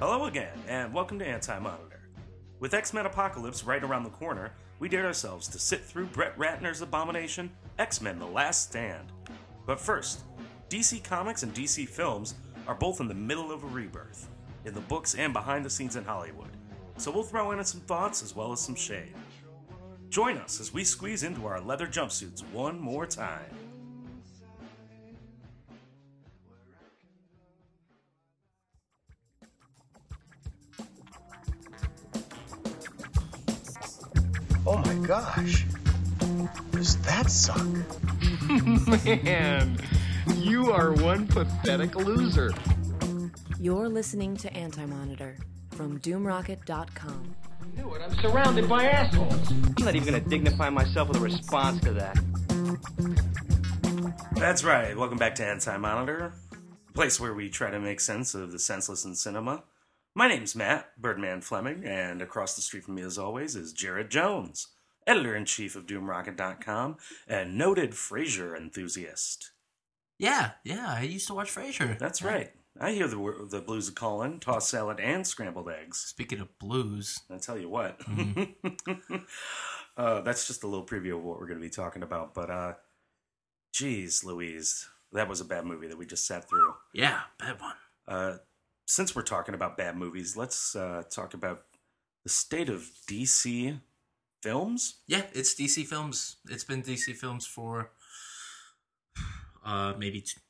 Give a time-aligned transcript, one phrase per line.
[0.00, 2.00] Hello again, and welcome to Anti Monitor.
[2.58, 4.50] With X Men Apocalypse right around the corner,
[4.80, 9.12] we dared ourselves to sit through Brett Ratner's abomination, X Men The Last Stand.
[9.66, 10.24] But first,
[10.68, 12.34] DC Comics and DC Films
[12.66, 14.28] are both in the middle of a rebirth,
[14.64, 16.50] in the books and behind the scenes in Hollywood.
[16.96, 19.14] So we'll throw in some thoughts as well as some shade.
[20.08, 23.46] Join us as we squeeze into our leather jumpsuits one more time.
[35.06, 35.66] Gosh.
[36.70, 37.62] Does that suck?
[39.24, 39.78] Man,
[40.36, 42.50] you are one pathetic loser.
[43.60, 45.36] You're listening to Anti Monitor
[45.72, 47.34] from DoomRocket.com.
[47.60, 48.02] I knew it.
[48.02, 49.50] I'm surrounded by assholes.
[49.50, 52.18] I'm not even gonna dignify myself with a response to that.
[54.32, 54.96] That's right.
[54.96, 56.32] Welcome back to Anti Monitor,
[56.88, 59.64] a place where we try to make sense of the senseless in cinema.
[60.14, 64.08] My name's Matt Birdman Fleming, and across the street from me, as always, is Jarrod
[64.08, 64.68] Jones,
[65.06, 69.52] editor in chief of DoomRocket.com and noted Frasier enthusiast.
[70.18, 70.86] Yeah, yeah.
[70.88, 71.98] I used to watch Frasier.
[71.98, 72.52] That's right.
[72.80, 75.98] I hear the the blues of calling, tossed salad, and scrambled eggs.
[75.98, 78.00] Speaking of blues, I tell you what,
[79.96, 82.34] uh, that's just a little preview of what we're going to be talking about.
[82.34, 82.72] But, uh,
[83.72, 86.74] geez, Louise, that was a bad movie that we just sat through.
[86.92, 87.76] yeah, bad one.
[88.08, 88.36] Uh,
[88.86, 91.62] since we're talking about bad movies, let's uh, talk about
[92.24, 93.78] the state of DC
[94.44, 94.96] films.
[95.06, 96.36] Yeah, it's DC Films.
[96.50, 97.90] It's been DC Films for
[99.64, 100.40] uh maybe t-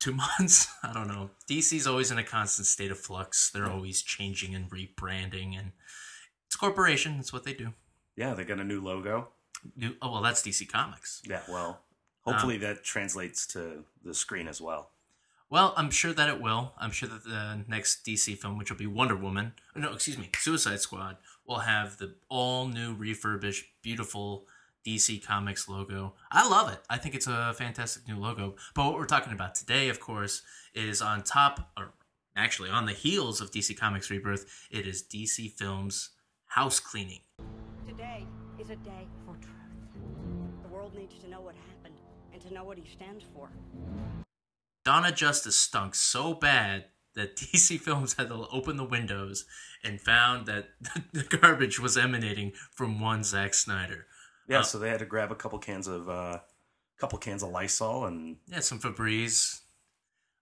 [0.00, 0.68] two months.
[0.82, 1.30] I don't know.
[1.50, 3.50] DC's always in a constant state of flux.
[3.50, 5.72] They're always changing and rebranding, and
[6.46, 7.16] it's a corporation.
[7.20, 7.74] It's what they do.
[8.16, 9.28] Yeah, they got a new logo.
[9.76, 11.20] New, oh well, that's DC Comics.
[11.28, 11.82] Yeah, well,
[12.22, 14.92] hopefully that translates to the screen as well.
[15.50, 16.72] Well, I'm sure that it will.
[16.78, 20.30] I'm sure that the next DC film, which will be Wonder Woman, no, excuse me,
[20.38, 24.46] Suicide Squad, will have the all new, refurbished, beautiful
[24.86, 26.14] DC Comics logo.
[26.30, 26.80] I love it.
[26.90, 28.56] I think it's a fantastic new logo.
[28.74, 30.42] But what we're talking about today, of course,
[30.74, 31.92] is on top, or
[32.36, 36.10] actually on the heels of DC Comics Rebirth, it is DC Films
[36.46, 37.20] house cleaning.
[37.86, 38.26] Today
[38.58, 39.52] is a day for truth.
[40.62, 42.00] The world needs to know what happened
[42.32, 43.50] and to know what he stands for.
[44.84, 49.44] Dawn of Justice stunk so bad that DC Films had to open the windows
[49.84, 50.68] and found that
[51.12, 54.06] the garbage was emanating from one Zack Snyder.
[54.48, 56.38] Yeah, Uh, so they had to grab a couple cans of uh,
[56.98, 59.60] couple cans of Lysol and Yeah, some Febreze,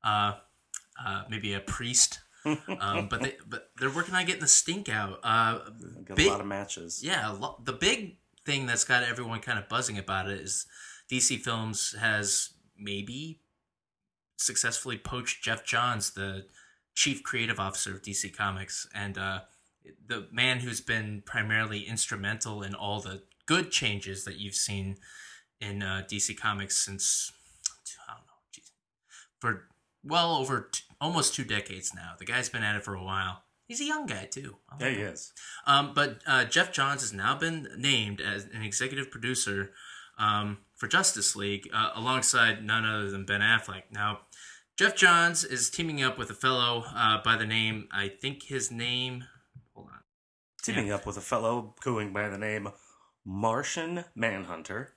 [0.04, 0.34] uh,
[1.04, 2.20] uh, maybe a priest.
[2.80, 5.20] um, but they but they're working on getting the stink out.
[5.22, 5.58] Uh,
[6.04, 7.02] got Big- a lot of matches.
[7.04, 8.16] yeah, lo- the big
[8.46, 10.66] thing that's got everyone kind of buzzing about it is
[11.12, 13.40] DC Films has maybe
[14.38, 16.46] successfully poached Geoff Johns, the
[16.94, 19.40] chief creative officer of DC Comics, and uh,
[20.06, 24.96] the man who's been primarily instrumental in all the good changes that you've seen
[25.60, 27.32] in uh, DC Comics since
[28.08, 28.72] I don't know, geez,
[29.38, 29.68] for
[30.04, 32.12] well over t- almost two decades now.
[32.18, 33.42] The guy's been at it for a while.
[33.66, 34.56] He's a young guy too.
[34.68, 35.32] I Yeah, he is.
[35.66, 39.70] Um, but uh, Geoff Johns has now been named as an executive producer
[40.18, 43.84] um, for Justice League uh, alongside none other than Ben Affleck.
[43.92, 44.20] Now,
[44.80, 48.70] Geoff Johns is teaming up with a fellow uh, by the name, I think his
[48.70, 49.24] name,
[49.74, 49.98] hold on.
[50.62, 52.70] Teaming up with a fellow going by the name
[53.22, 54.94] Martian Manhunter.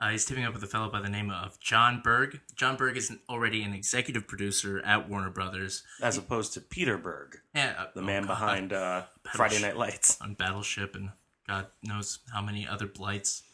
[0.00, 2.40] Uh, he's teaming up with a fellow by the name of Jon Berg.
[2.56, 5.84] Jon Berg is an, already an executive producer at Warner Brothers.
[6.02, 8.26] as opposed to Peter Berg, Yeah, uh, the oh man God.
[8.26, 9.02] behind uh,
[9.32, 10.20] Friday Night Lights.
[10.20, 11.10] on Battleship and
[11.46, 13.44] God knows how many other blights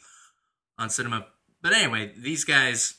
[0.79, 1.27] on cinema.
[1.61, 2.95] But anyway, these guys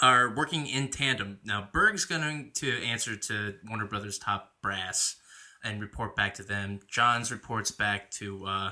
[0.00, 1.40] are working in tandem.
[1.44, 5.16] Now, Berg's going to answer to Warner Brothers' top brass
[5.64, 6.80] and report back to them.
[6.88, 8.70] Johns reports back to uh,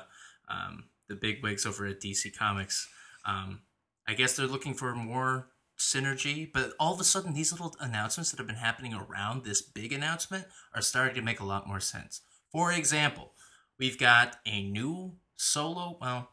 [0.49, 2.89] um, the big wigs over at DC Comics.
[3.25, 3.63] Um,
[4.07, 8.31] I guess they're looking for more synergy, but all of a sudden, these little announcements
[8.31, 11.81] that have been happening around this big announcement are starting to make a lot more
[11.81, 12.23] sense.
[12.51, 13.33] For example,
[13.79, 16.31] we've got a new solo, well,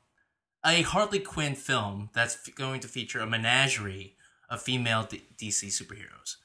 [0.65, 4.15] a Harley Quinn film that's going to feature a menagerie
[4.53, 6.37] of female D- DC superheroes.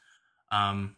[0.50, 0.96] Um,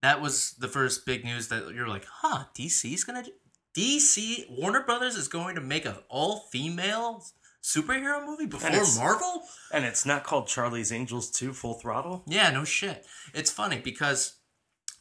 [0.00, 3.32] that was the first big news that you're like, huh, DC's gonna do-
[3.76, 7.24] DC Warner Brothers is going to make an all female
[7.62, 9.42] superhero movie before it's- Marvel?
[9.72, 12.24] And it's not called Charlie's Angels 2 Full Throttle?
[12.26, 13.06] Yeah, no shit.
[13.32, 14.34] It's funny because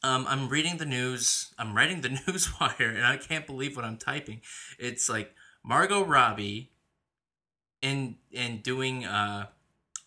[0.04, 3.86] um, I'm reading the news, I'm writing the news wire, and I can't believe what
[3.86, 4.42] I'm typing.
[4.80, 6.72] It's like Margot Robbie
[7.82, 9.48] in in doing uh,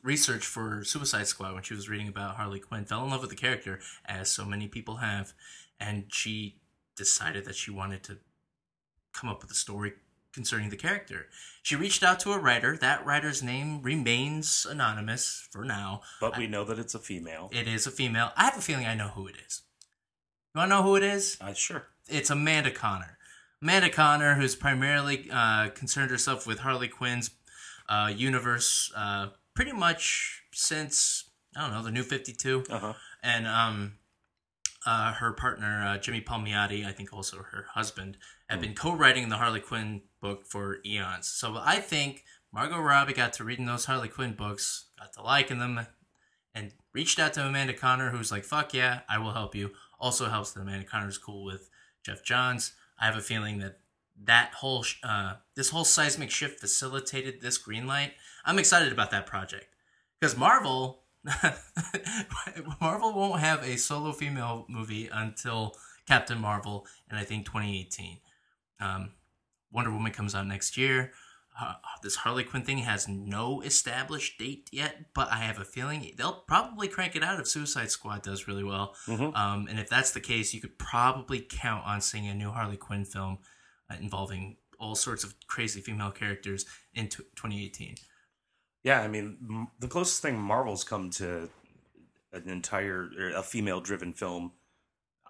[0.05, 3.31] research for Suicide Squad when she was reading about Harley Quinn, fell in love with
[3.31, 5.33] the character, as so many people have,
[5.81, 6.61] and she
[6.95, 8.19] decided that she wanted to
[9.12, 9.95] come up with a story
[10.33, 11.27] concerning the character.
[11.62, 12.77] She reached out to a writer.
[12.77, 16.03] That writer's name remains anonymous for now.
[16.21, 17.49] But we know that it's a female.
[17.53, 18.33] It is a female.
[18.37, 19.62] I have a feeling I know who it is.
[20.55, 21.39] You want to know who it is?
[21.41, 21.87] Uh, sure.
[22.09, 23.17] It's Amanda Conner.
[23.62, 27.31] Amanda Conner, who's primarily uh, concerned herself with Harley Quinn's
[27.89, 32.65] uh, universe uh, pretty much since, I don't know, the new 52.
[32.69, 32.93] Uh huh.
[33.23, 33.95] And um,
[34.87, 38.19] uh, her partner, uh, Jimmy Palmiotti, I think also her husband,
[38.51, 41.27] have been co writing the Harley Quinn book for eons.
[41.29, 45.59] So I think Margot Robbie got to reading those Harley Quinn books, got to liking
[45.59, 45.87] them,
[46.55, 49.71] and reached out to Amanda Conner, who's like, fuck yeah, I will help you.
[49.99, 51.71] Also helps that Amanda Conner's cool with
[52.05, 52.73] Geoff Johns.
[52.99, 53.81] I have a feeling that
[54.22, 58.12] that whole uh, this whole seismic shift facilitated this green light.
[58.44, 59.66] I'm excited about that project
[60.20, 61.05] because Marvel
[62.81, 65.76] Marvel won't have a solo female movie until
[66.06, 68.19] Captain Marvel, and I think 2018.
[68.81, 69.12] Um,
[69.72, 71.12] Wonder Woman comes out next year.
[71.60, 76.12] Uh, this Harley Quinn thing has no established date yet, but I have a feeling
[76.19, 78.96] they'll probably crank it out if Suicide Squad does really well.
[79.34, 82.76] Um, and if that's the case, you could probably count on seeing a new Harley
[82.76, 83.38] Quinn film
[83.90, 87.94] uh, involving all sorts of crazy female characters in t- 2018.
[88.82, 91.48] Yeah, I mean, m- the closest thing Marvel's come to
[92.32, 94.52] an entire or a female-driven film,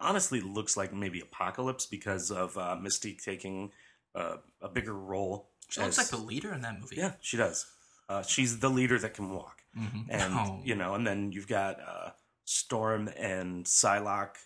[0.00, 3.70] honestly, looks like maybe Apocalypse because of uh, Mystique taking
[4.14, 5.50] uh, a bigger role.
[5.68, 6.96] She looks like the leader in that movie.
[6.96, 7.66] Yeah, she does.
[8.08, 10.06] Uh, she's the leader that can walk, Mhm.
[10.10, 10.60] and Oh.
[10.64, 12.10] you know, and then you've got uh,
[12.44, 14.36] Storm and Psylocke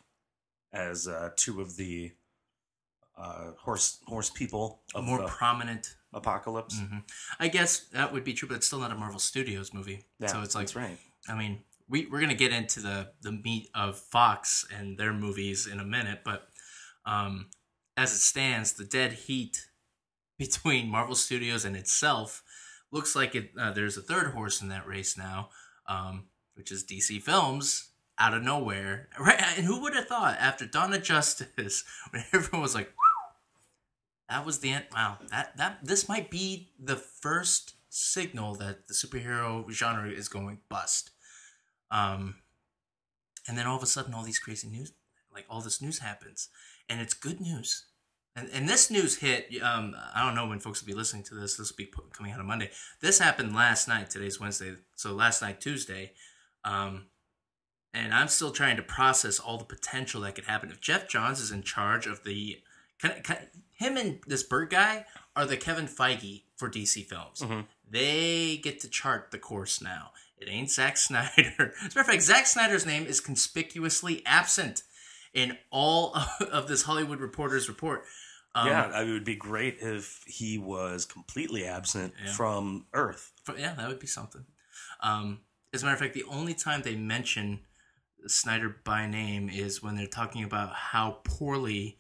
[0.73, 2.13] as uh, two of the
[3.19, 5.97] uh, horse horse people of more the prominent.
[6.15, 6.77] apocalypse.
[6.81, 7.03] Mhm.
[7.39, 10.07] I guess that would be true, but it's still not a Marvel Studios movie.
[10.19, 10.99] Yeah, so it's like, that's right.
[11.29, 15.67] I mean, we we're gonna get into the the meat of Fox and their movies
[15.67, 16.49] in a minute, but
[17.05, 17.51] um,
[17.97, 19.69] as it stands, the dead heat
[20.39, 22.43] between Marvel Studios and itself
[22.91, 23.51] looks like it.
[23.59, 25.51] Uh, there's a third horse in that race now,
[25.87, 27.85] um, which is DC Films.
[28.21, 29.41] Out of nowhere, right?
[29.57, 32.93] And who would have thought after Dawn of Justice, when everyone was like,
[34.29, 34.87] that was the end.
[34.93, 40.59] Wow, that that this might be the first signal that the superhero genre is going
[40.69, 41.11] bust.
[41.91, 42.37] Um,
[43.49, 44.93] and then all of a sudden, all these crazy news,
[45.33, 46.49] like all this news happens,
[46.89, 47.87] and it's good news.
[48.37, 49.51] And and this news hit.
[49.63, 51.57] Um, I don't know when folks will be listening to this.
[51.57, 52.71] This will be coming out on Monday.
[53.01, 54.11] This happened last night.
[54.11, 56.13] Today's Wednesday, so last night Tuesday.
[56.65, 57.07] Um,
[57.95, 61.41] and I'm still trying to process all the potential that could happen if Geoff Johns
[61.41, 62.59] is in charge of the.
[63.01, 63.39] Can, can,
[63.79, 67.45] him and this bird guy are the Kevin Feige for DC films.
[67.91, 70.11] They get to chart the course now.
[70.37, 71.33] It ain't Zack Snyder.
[71.37, 74.83] As a matter of fact, Zack Snyder's name is conspicuously absent
[75.33, 76.15] in all
[76.53, 78.05] of this Hollywood Reporter's report.
[78.55, 82.33] Um, yeah, I mean, it would be great if he was completely absent Yeah.
[82.33, 83.33] from Earth.
[83.57, 84.45] Yeah, that would be something.
[85.01, 85.41] Um,
[85.73, 87.61] as a matter of fact, the only time they mention
[88.27, 91.99] Snyder by name is when they're talking about how poorly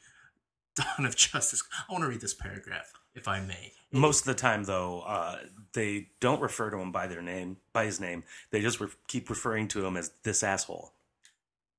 [0.78, 1.62] Dawn of Justice.
[1.88, 3.72] I want to read this paragraph, if I may.
[3.92, 5.38] Most of the time, though, uh,
[5.72, 8.24] they don't refer to him by their name, by his name.
[8.50, 10.92] They just re- keep referring to him as this asshole.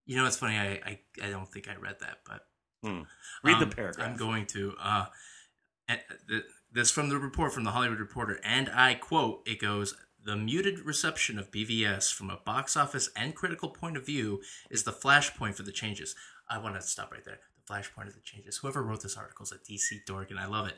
[0.06, 0.58] You know, it's funny.
[0.58, 2.46] I, I, I don't think I read that, but
[2.82, 3.02] Hmm.
[3.44, 4.08] Read Um, the paragraph.
[4.10, 4.74] I'm going to.
[4.82, 5.06] Uh,
[6.72, 10.80] this from the report from the Hollywood Reporter, and I quote: "It goes." The muted
[10.80, 15.56] reception of BVS from a box office and critical point of view is the flashpoint
[15.56, 16.14] for the changes.
[16.50, 17.40] I want to stop right there.
[17.70, 18.58] Flashpoint of the changes.
[18.58, 20.78] Whoever wrote this article is a DC dork, and I love it.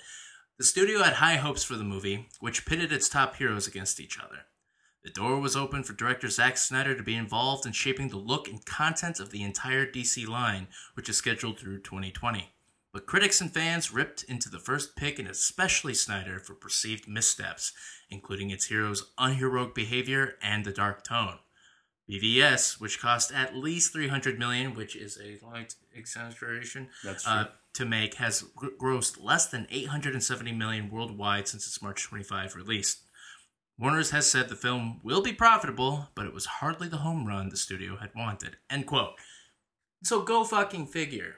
[0.57, 4.19] The studio had high hopes for the movie, which pitted its top heroes against each
[4.19, 4.45] other.
[5.03, 8.48] The door was open for director Zack Snyder to be involved in shaping the look
[8.48, 12.51] and content of the entire DC line, which is scheduled through 2020.
[12.93, 17.71] But critics and fans ripped into the first pick, and especially Snyder, for perceived missteps,
[18.10, 21.39] including its heroes' unheroic behavior and the dark tone.
[22.12, 27.86] BVS, which cost at least 300 million, which is a light exaggeration, That's uh, to
[27.86, 33.03] make, has gr- grossed less than 870 million worldwide since its March 25 release.
[33.80, 37.50] Warner's has said the film will be profitable, but it was hardly the home run
[37.50, 38.58] the studio had wanted.
[38.70, 39.13] End quote.
[40.03, 41.36] So go fucking figure.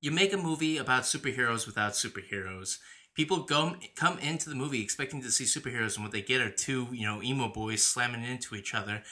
[0.00, 2.78] You make a movie about superheroes without superheroes.
[3.14, 6.50] People go come into the movie expecting to see superheroes, and what they get are
[6.50, 9.02] two, you know, emo boys slamming into each other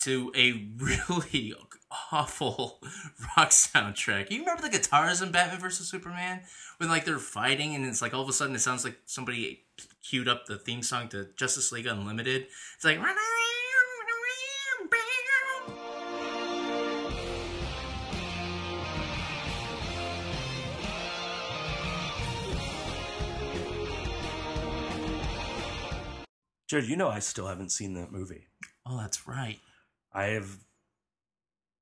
[0.00, 1.54] to a really
[2.12, 2.80] awful
[3.36, 4.30] rock soundtrack.
[4.30, 6.42] You remember the guitars in Batman vs Superman
[6.78, 9.64] when like they're fighting and it's like all of a sudden it sounds like somebody
[10.02, 12.46] queued up the theme song to Justice League Unlimited.
[12.76, 12.98] It's like
[26.68, 28.46] Jared, you know I still haven't seen that movie.
[28.84, 29.58] Oh, that's right.
[30.12, 30.58] I have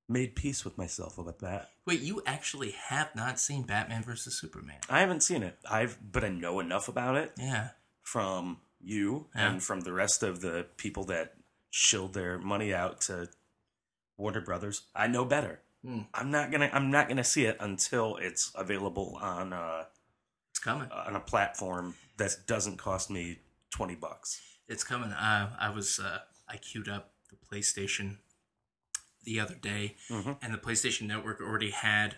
[0.08, 1.70] made peace with myself about that.
[1.84, 4.76] Wait, you actually have not seen Batman versus Superman?
[4.88, 5.58] I haven't seen it.
[5.68, 7.70] I've but I know enough about it Yeah.
[8.02, 9.50] from you Yeah.
[9.50, 11.34] and from the rest of the people that
[11.70, 13.28] shilled their money out to
[14.16, 14.82] Warner Brothers.
[14.94, 15.60] I know better.
[15.82, 16.02] Hmm.
[16.14, 16.70] I'm not gonna.
[16.72, 19.84] I'm not gonna see it until it's available on uh,
[20.50, 20.90] It's coming.
[20.90, 23.40] on a platform that doesn't cost me
[23.70, 24.40] twenty bucks.
[24.68, 25.10] It's coming.
[25.12, 27.12] Uh, I was uh, I queued up
[27.50, 28.18] PlayStation
[29.24, 32.16] the other day, and the PlayStation Network already had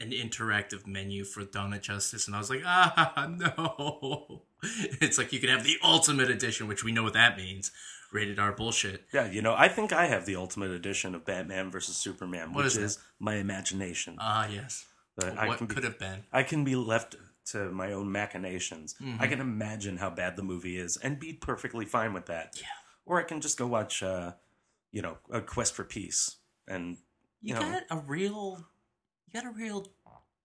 [0.00, 3.28] an interactive menu for Dawn of Justice, and I was like, ah,
[3.58, 4.42] no!
[5.00, 7.72] It's like you can have the Ultimate Edition, which we know what that means.
[8.12, 9.04] Rated R bullshit.
[9.12, 12.64] Yeah, you know, I think I have the ultimate edition of Batman versus Superman, What
[12.64, 14.16] which is is, my imagination.
[14.20, 14.84] Ah, yes.
[15.16, 16.24] But I what can be, could have been?
[16.30, 17.16] I can be left
[17.46, 18.94] to my own machinations.
[19.00, 19.22] Mm-hmm.
[19.22, 22.54] I can imagine how bad the movie is and be perfectly fine with that.
[22.56, 22.66] Yeah.
[23.06, 24.32] Or I can just go watch, uh,
[24.92, 26.36] you know, a Quest for Peace,
[26.68, 26.98] and
[27.40, 28.64] You you know, got a real,
[29.26, 29.88] you got a real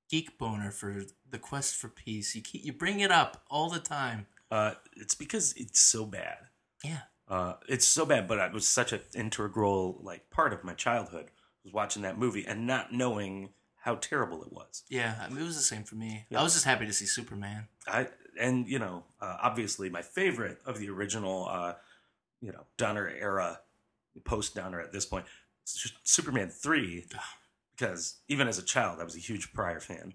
[0.09, 2.33] geek boner for the quest for peace.
[2.35, 4.27] You keep you bring it up all the time.
[4.51, 6.37] uh, it's because it's so bad.
[6.83, 7.01] Yeah.
[7.27, 11.29] Uh, it's so bad, but it was such an integral like part of my childhood
[11.65, 13.49] was watching that movie and not knowing
[13.81, 14.83] how terrible it was.
[14.89, 16.25] Yeah, I mean, it was the same for me.
[16.29, 16.39] Yeah.
[16.39, 17.67] I was just happy to see Superman.
[17.85, 18.07] I
[18.39, 21.73] and you know, uh, obviously my favorite of the original, uh,
[22.39, 23.59] you know, Donner era,
[24.23, 25.25] post Donner at this point,
[25.65, 27.05] Superman three,
[27.75, 30.13] because even as a child, I was a huge Pryor fan.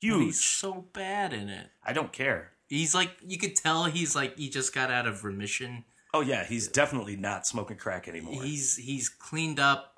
[0.00, 0.24] Huge.
[0.24, 1.68] He's so bad in it.
[1.84, 2.52] I don't care.
[2.68, 5.84] He's like, you could tell he's like, he just got out of remission.
[6.12, 8.42] Oh yeah, he's definitely not smoking crack anymore.
[8.42, 9.90] He's he's cleaned up.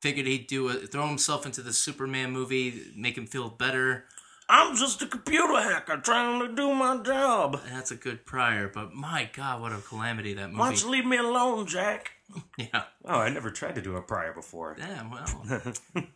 [0.00, 4.04] Figured he'd do a throw himself into the Superman movie, make him feel better.
[4.50, 7.60] I'm just a computer hacker trying to do my job.
[7.70, 10.80] That's a good Pryor, but my god, what a calamity that Why don't movie.
[10.84, 12.12] you leave me alone, Jack?
[12.58, 14.76] Yeah, Oh, I never tried to do a Pryor before.
[14.78, 15.02] yeah.
[15.10, 15.62] Well,
[15.94, 16.08] maybe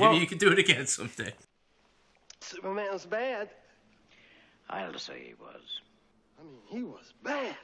[0.00, 1.34] Well- you could do it again someday.
[2.40, 3.50] Superman's bad.
[4.68, 5.80] I'll say he was.
[6.38, 7.56] I mean, he was bad.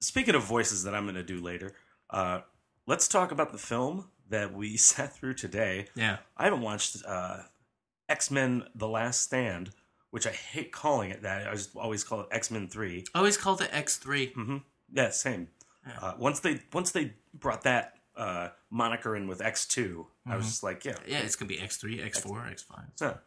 [0.00, 1.72] Speaking of voices that I'm going to do later,
[2.10, 2.40] uh,
[2.86, 5.86] let's talk about the film that we sat through today.
[5.96, 6.18] Yeah.
[6.36, 7.38] I haven't watched uh,
[8.08, 9.70] X Men: The Last Stand,
[10.10, 11.46] which I hate calling it that.
[11.48, 13.04] I just always call it X Men Three.
[13.14, 14.56] I always called it X 3 Mm-hmm.
[14.92, 15.48] Yeah, same.
[16.00, 20.46] Uh, once they once they brought that uh, moniker in with X 2 I was
[20.46, 22.84] just like, yeah, Yeah, it's gonna be X three, X four, X five.
[22.94, 23.18] so,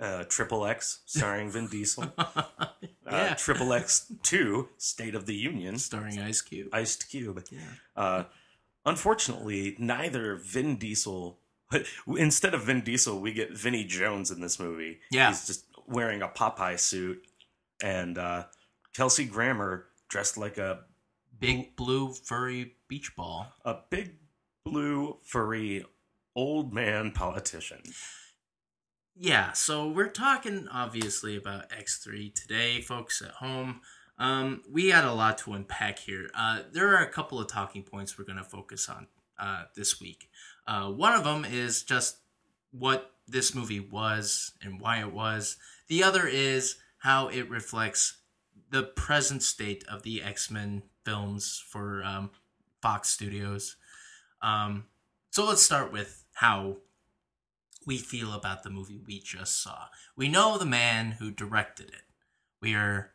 [0.00, 2.12] uh, Triple X starring Vin Diesel.
[3.06, 3.34] Uh, Yeah.
[3.34, 6.68] Triple X Two, State of the Union, Starring Ice Cube.
[6.72, 7.44] Iced Cube.
[7.50, 7.58] Yeah.
[7.94, 8.24] Uh,
[8.86, 11.38] unfortunately, neither Vin Diesel.
[12.16, 15.00] Instead of Vin Diesel, we get Vinnie Jones in this movie.
[15.10, 15.28] Yeah.
[15.28, 17.26] he's just wearing a Popeye suit,
[17.82, 18.44] and uh,
[18.94, 20.80] Kelsey Grammer dressed like a
[21.38, 23.52] Big blue furry beach ball.
[23.64, 24.14] a big
[24.64, 25.84] blue furry
[26.34, 27.82] old man politician.
[29.16, 33.80] Yeah, so we're talking obviously about X3 today, folks at home.
[34.18, 36.30] Um, we had a lot to unpack here.
[36.34, 39.06] Uh, there are a couple of talking points we're going to focus on
[39.38, 40.28] uh, this week.
[40.66, 42.18] Uh, one of them is just
[42.70, 45.56] what this movie was and why it was.
[45.88, 48.18] The other is how it reflects
[48.70, 52.30] the present state of the X Men films for um,
[52.82, 53.76] Fox Studios.
[54.42, 54.86] Um,
[55.30, 56.78] so let's start with how
[57.86, 59.86] we feel about the movie we just saw.
[60.16, 62.02] We know the man who directed it.
[62.60, 63.12] We are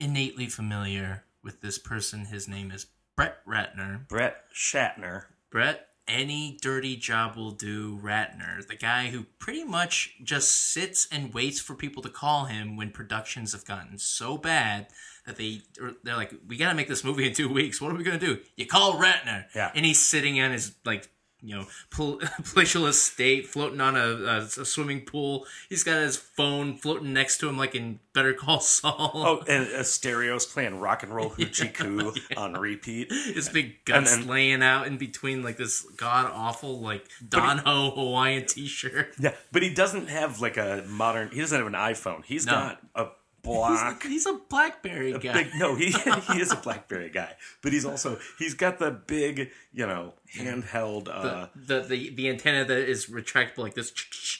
[0.00, 2.24] innately familiar with this person.
[2.26, 4.08] His name is Brett Ratner.
[4.08, 5.24] Brett Shatner.
[5.50, 11.32] Brett, any dirty job will do Ratner, the guy who pretty much just sits and
[11.32, 14.88] waits for people to call him when productions have gotten so bad
[15.26, 15.62] that they
[16.02, 17.80] they're like, we got to make this movie in two weeks.
[17.80, 18.40] What are we gonna do?
[18.56, 19.70] You call Ratner, Yeah.
[19.74, 21.08] and he's sitting on his like.
[21.42, 22.20] You know, pal-
[22.52, 25.46] palatial estate, floating on a, a, a swimming pool.
[25.68, 29.10] He's got his phone floating next to him, like in Better Call Saul.
[29.14, 33.10] Oh, and a stereo's playing rock and roll hoochie coo on repeat.
[33.12, 37.90] his big guts then- laying out in between like this god awful like Don Ho
[37.90, 39.14] Hawaiian t-shirt.
[39.18, 41.30] Yeah, but he doesn't have like a modern.
[41.30, 42.24] He doesn't have an iPhone.
[42.24, 42.52] He's No.
[42.52, 43.06] got a
[43.42, 44.02] block.
[44.02, 45.32] he's a BlackBerry a guy.
[45.32, 45.90] big, no, he
[46.32, 51.08] he is a BlackBerry guy, but he's also he's got the big, you know, handheld.
[51.08, 53.92] Uh, the, the the antenna that is retractable like this.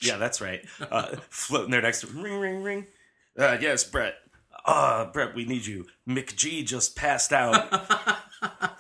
[0.03, 0.65] yeah, that's right.
[0.81, 2.87] Uh, floating there next to ring, ring, ring.
[3.39, 4.15] Uh, yes, Brett.
[4.65, 5.87] Uh, Brett, we need you.
[6.07, 7.73] McG just passed out.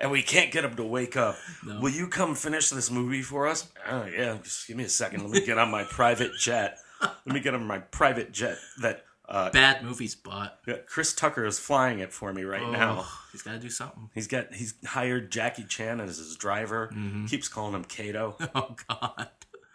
[0.00, 1.36] And we can't get him to wake up.
[1.80, 3.68] Will you come finish this movie for us?
[3.90, 5.22] Oh, yeah, just give me a second.
[5.22, 6.78] Let me get on my private jet.
[7.02, 11.98] Let me get on my private jet that bad movies but Chris Tucker is flying
[12.00, 13.06] it for me right Oh, now.
[13.32, 14.10] he's got to do something.
[14.14, 16.88] He's got he's hired Jackie Chan as his driver.
[16.94, 17.26] Mm-hmm.
[17.26, 18.36] Keeps calling him Kato.
[18.54, 19.28] Oh God,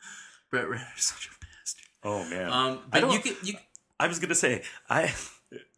[0.49, 1.87] Brett Ratner's such a bastard.
[2.03, 2.49] Oh man.
[2.51, 3.55] Um, I but you could you
[3.99, 5.13] I was gonna say I.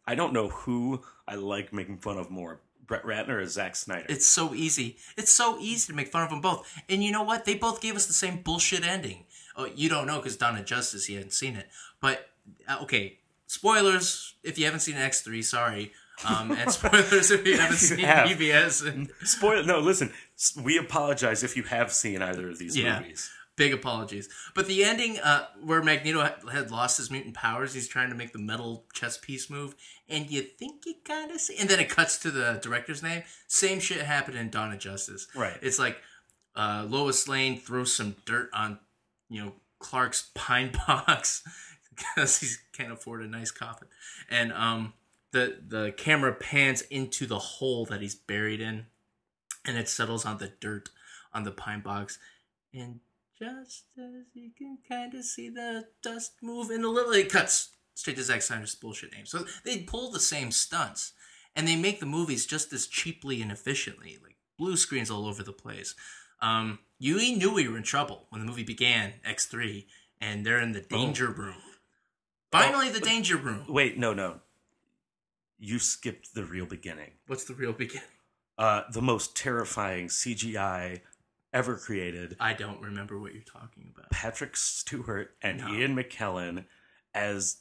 [0.08, 4.06] I don't know who I like making fun of more, Brett Ratner or Zack Snyder.
[4.08, 4.98] It's so easy.
[5.16, 6.64] It's so easy to make fun of them both.
[6.88, 7.44] And you know what?
[7.44, 9.24] They both gave us the same bullshit ending.
[9.56, 11.66] Oh, you don't know because Dawn of Justice, you hadn't seen it.
[12.00, 12.28] But
[12.68, 15.42] uh, okay, spoilers if you haven't seen X three.
[15.42, 15.92] Sorry.
[16.26, 18.28] Um, and spoilers if you haven't seen have.
[18.28, 18.86] BVS.
[18.86, 19.64] And Spoil.
[19.64, 20.12] No, listen.
[20.62, 23.00] We apologize if you have seen either of these Yeah.
[23.00, 23.30] movies.
[23.56, 24.28] big apologies.
[24.54, 26.20] But the ending, uh, where Magneto
[26.52, 29.74] had lost his mutant powers, he's trying to make the metal chess piece move,
[30.10, 33.22] and you think you kind of see, and then it cuts to the director's name.
[33.48, 35.26] Same shit happened in Dawn of Justice.
[35.34, 35.56] Right.
[35.62, 35.96] It's like
[36.54, 38.78] uh, Lois Lane throws some dirt on,
[39.30, 41.42] you know, Clark's pine box
[41.96, 43.88] because he can't afford a nice coffin,
[44.30, 44.92] and um,
[45.32, 48.86] the the camera pans into the hole that he's buried in,
[49.64, 50.90] and it settles on the dirt
[51.32, 52.18] on the pine box,
[52.72, 53.00] and
[53.38, 57.70] just as you can kind of see the dust move in a little, it cuts
[57.94, 59.26] straight to Zack Snyder's bullshit name.
[59.26, 61.12] So they pull the same stunts,
[61.54, 65.42] and they make the movies just as cheaply and efficiently, like blue screens all over
[65.42, 65.94] the place.
[66.40, 69.86] Um, you knew we were in trouble when the movie began, X three,
[70.20, 71.56] and they're in the danger room.
[72.62, 73.64] Finally, the danger room.
[73.68, 74.40] Wait, no, no.
[75.58, 77.12] You skipped the real beginning.
[77.26, 78.06] What's the real beginning?
[78.58, 81.00] Uh, the most terrifying CGI
[81.52, 82.36] ever created.
[82.40, 84.10] I don't remember what you're talking about.
[84.10, 85.68] Patrick Stewart and No.
[85.72, 86.64] Ian McKellen
[87.14, 87.56] as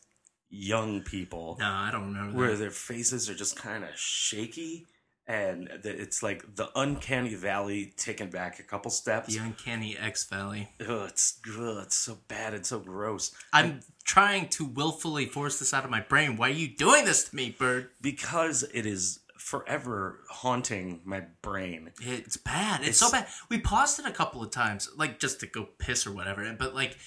[0.49, 2.37] young people, No, I don't remember.
[2.37, 2.57] where that.
[2.57, 4.87] their faces are just kind of shaky,
[5.27, 9.33] and the- it's like the uncanny valley taken back a couple steps.
[9.33, 10.69] the uncanny X Valley.
[10.81, 13.31] Ugh, it's ugh, it's so bad and so gross.
[13.51, 16.37] I'm trying to willfully force this out of my brain.
[16.37, 17.89] Why are you doing this to me, Bird?
[18.01, 21.91] because it is forever haunting my brain.
[22.01, 22.79] It's bad.
[22.81, 23.27] It's, It's- so bad.
[23.49, 26.51] We paused it a couple of times, like just to go piss or whatever.
[26.57, 26.97] But like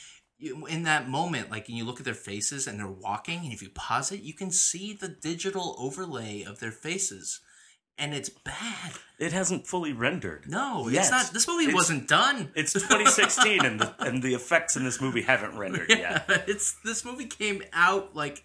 [0.41, 3.61] in that moment, like and you look at their faces and they're walking, and if
[3.63, 7.41] you pause it, you can see the digital overlay of their faces,
[7.99, 8.93] and it's bad.
[9.19, 10.45] It hasn't fully rendered.
[10.49, 11.01] No, yet.
[11.03, 11.33] it's not.
[11.33, 12.53] This movie It's- wasn't done.
[12.55, 16.45] It's 2016, and the and the effects in this movie haven't rendered yeah, yet.
[16.49, 18.45] it's this movie came out like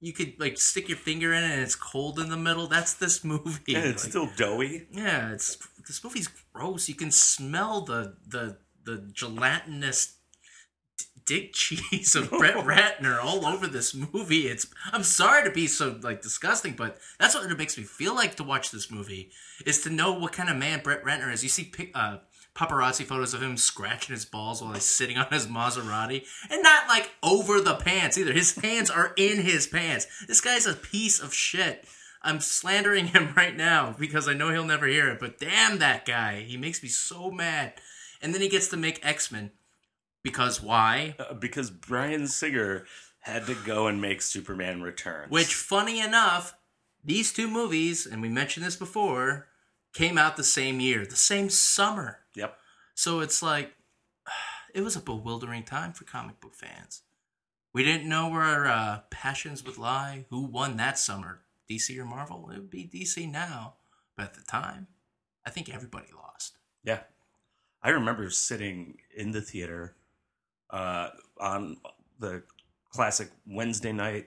[0.00, 2.66] you could like stick your finger in it and it's cold in the middle.
[2.66, 3.74] That's this movie.
[3.74, 4.86] And it's Like, still doughy.
[4.90, 6.88] Yeah, it's this movie's gross.
[6.88, 10.16] You can smell the the the gelatinous
[11.30, 14.48] dick cheese of Brett Ratner all over this movie.
[14.48, 18.16] It's I'm sorry to be so like disgusting, but that's what it makes me feel
[18.16, 19.30] like to watch this movie
[19.64, 21.44] is to know what kind of man Brett Ratner is.
[21.44, 22.16] You see uh,
[22.56, 26.88] paparazzi photos of him scratching his balls while he's sitting on his Maserati, and not
[26.88, 28.32] like over the pants either.
[28.32, 30.08] His hands are in his pants.
[30.26, 31.84] This guy's a piece of shit.
[32.22, 36.04] I'm slandering him right now because I know he'll never hear it, but damn that
[36.06, 36.40] guy.
[36.40, 37.74] He makes me so mad.
[38.20, 39.52] And then he gets to make X Men.
[40.22, 41.14] Because why?
[41.18, 42.84] Uh, because Bryan Singer
[43.20, 45.30] had to go and make Superman Returns.
[45.30, 46.54] Which, funny enough,
[47.04, 49.48] these two movies, and we mentioned this before,
[49.92, 52.20] came out the same year, the same summer.
[52.34, 52.56] Yep.
[52.94, 53.72] So it's like,
[54.74, 57.02] it was a bewildering time for comic book fans.
[57.72, 60.26] We didn't know where our uh, passions would lie.
[60.30, 61.42] Who won that summer?
[61.70, 62.50] DC or Marvel?
[62.50, 63.74] It would be DC now.
[64.16, 64.88] But at the time,
[65.46, 66.58] I think everybody lost.
[66.82, 67.00] Yeah.
[67.82, 69.94] I remember sitting in the theater
[70.72, 71.76] uh, on
[72.18, 72.42] the
[72.92, 74.26] classic Wednesday night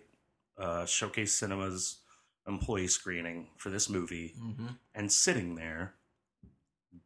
[0.57, 1.99] uh, Showcase Cinemas
[2.47, 4.67] employee screening for this movie Mm-hmm.
[4.95, 5.93] and sitting there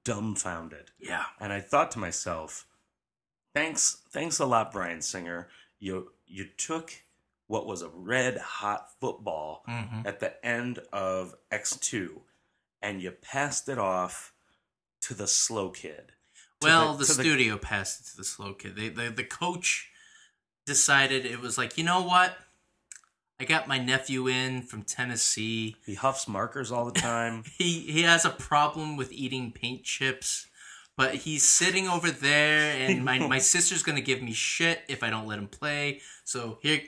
[0.04, 0.92] dumbfounded.
[1.00, 1.26] Yeah.
[1.40, 2.66] And I thought to myself,
[3.54, 5.48] thanks thanks a lot, Bryan Singer.
[5.80, 6.92] You you took
[7.48, 10.06] what was a red hot football Mhm.
[10.06, 12.22] at the end of X2
[12.82, 14.34] and you passed it off
[15.02, 16.12] to the slow kid.
[16.62, 18.76] Well, the, to studio passed it to the slow kid.
[18.76, 19.90] They, the the coach
[20.66, 22.36] decided it was like, you know what?
[23.40, 25.76] I got my nephew in from Tennessee.
[25.86, 27.44] he huffs markers all the time.
[27.58, 30.48] He he has a problem with eating paint chips,
[30.96, 35.10] but he's sitting over there, and my my sister's gonna give me shit if I
[35.10, 36.02] don't let him play.
[36.24, 36.82] So here,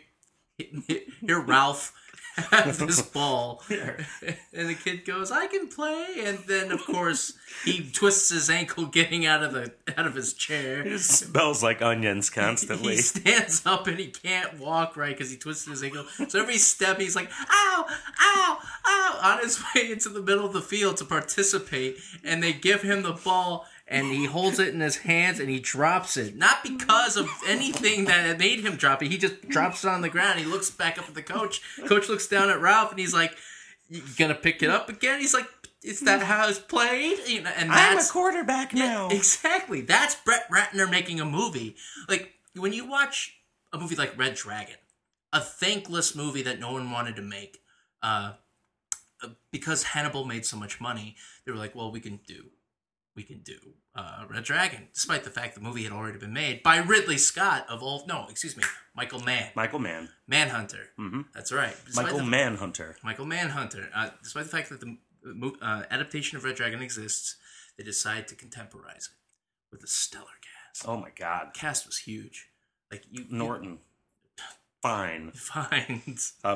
[0.87, 1.93] here, Ralph.
[2.51, 7.33] Have this ball, and the kid goes, "I can play." And then, of course,
[7.65, 10.85] he twists his ankle getting out of the out of his chair.
[10.85, 12.95] It smells like onions constantly.
[12.95, 16.05] He stands up and he can't walk right because he twisted his ankle.
[16.29, 17.85] So every step he's like, ow,
[18.21, 21.97] ow, ow, on his way into the middle of the field to participate.
[22.23, 25.59] And they give him the ball and he holds it in his hands and he
[25.59, 26.35] drops it.
[26.35, 29.11] Not because of anything that made him drop it.
[29.11, 30.39] He just drops it on the ground.
[30.39, 31.61] He looks back up at the coach.
[31.87, 33.35] Coach looks down at Ralph and he's like,
[33.89, 35.47] "You gonna pick it up again?" He's like,
[35.83, 39.09] "Is that how it's played?" You know, and I'm a quarterback yeah, now.
[39.09, 39.81] exactly.
[39.81, 41.75] That's Brett Ratner making a movie.
[42.07, 43.37] Like when you watch
[43.73, 44.75] a movie like Red Dragon,
[45.33, 47.57] a thankless movie that no one wanted to make,
[48.03, 48.33] uh,
[49.51, 52.51] because Hannibal made so much money, they were like, "Well, we can do,
[53.19, 53.57] we can do
[53.95, 57.65] uh, Red Dragon," despite the fact the movie had already been made by Ridley Scott
[57.67, 58.05] of all.
[58.07, 58.63] No, excuse me,
[58.95, 60.07] Michael Mann, Michael Mann.
[60.25, 60.91] Manhunter.
[60.97, 61.25] Mhm.
[61.33, 61.75] That's right.
[61.85, 62.95] Despite Michael the- Manhunter.
[63.03, 63.89] Michael Manhunter.
[63.93, 64.97] Uh, despite the fact that the
[65.61, 67.35] uh, adaptation of Red Dragon exists,
[67.77, 69.15] they decide to contemporize it
[69.69, 70.87] with a stellar cast.
[70.87, 71.51] Oh my God.
[71.53, 72.47] cast was huge.
[72.89, 73.79] Like you, Norton.
[74.81, 75.25] Fine.
[75.33, 76.55] you find Uh,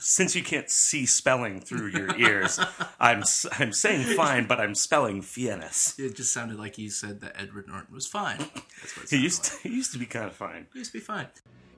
[0.00, 2.58] since you can't see spelling through your ears,
[3.00, 5.94] I'm s- I'm saying fine, but I'm spelling Fiennes.
[5.98, 8.38] it just sounded like you said that Edward Norton was fine.
[8.80, 9.62] That's what it He used like.
[9.62, 10.66] to, he used to be kind of fine.
[10.72, 11.28] He used to be fine.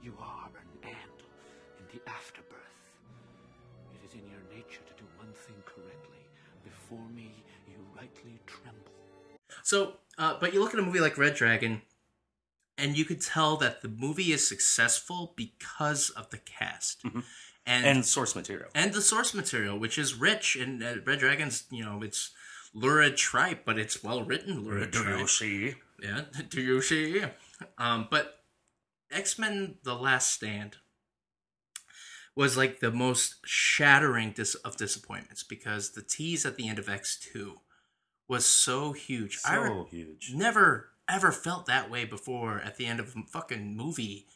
[0.03, 1.19] You are an ant
[1.79, 2.57] in the afterbirth.
[3.95, 6.25] It is in your nature to do one thing correctly.
[6.65, 8.81] Before me, you rightly tremble.
[9.63, 11.83] So, uh, but you look at a movie like Red Dragon,
[12.79, 18.05] and you could tell that the movie is successful because of the cast and And
[18.05, 18.69] source material.
[18.75, 20.57] and the source material, which is rich.
[20.57, 22.31] And uh, Red Dragon's, you know, it's
[22.75, 25.19] lurid tripe, but it's well written lurid Do tripe.
[25.19, 25.75] you see?
[26.03, 27.23] Yeah, do you see?
[27.79, 28.41] Um, but
[29.11, 30.77] X Men: The Last Stand
[32.35, 36.89] was like the most shattering dis- of disappointments because the tease at the end of
[36.89, 37.61] X Two
[38.29, 39.39] was so huge.
[39.47, 40.33] I re- So huge.
[40.35, 44.27] never ever felt that way before at the end of a fucking movie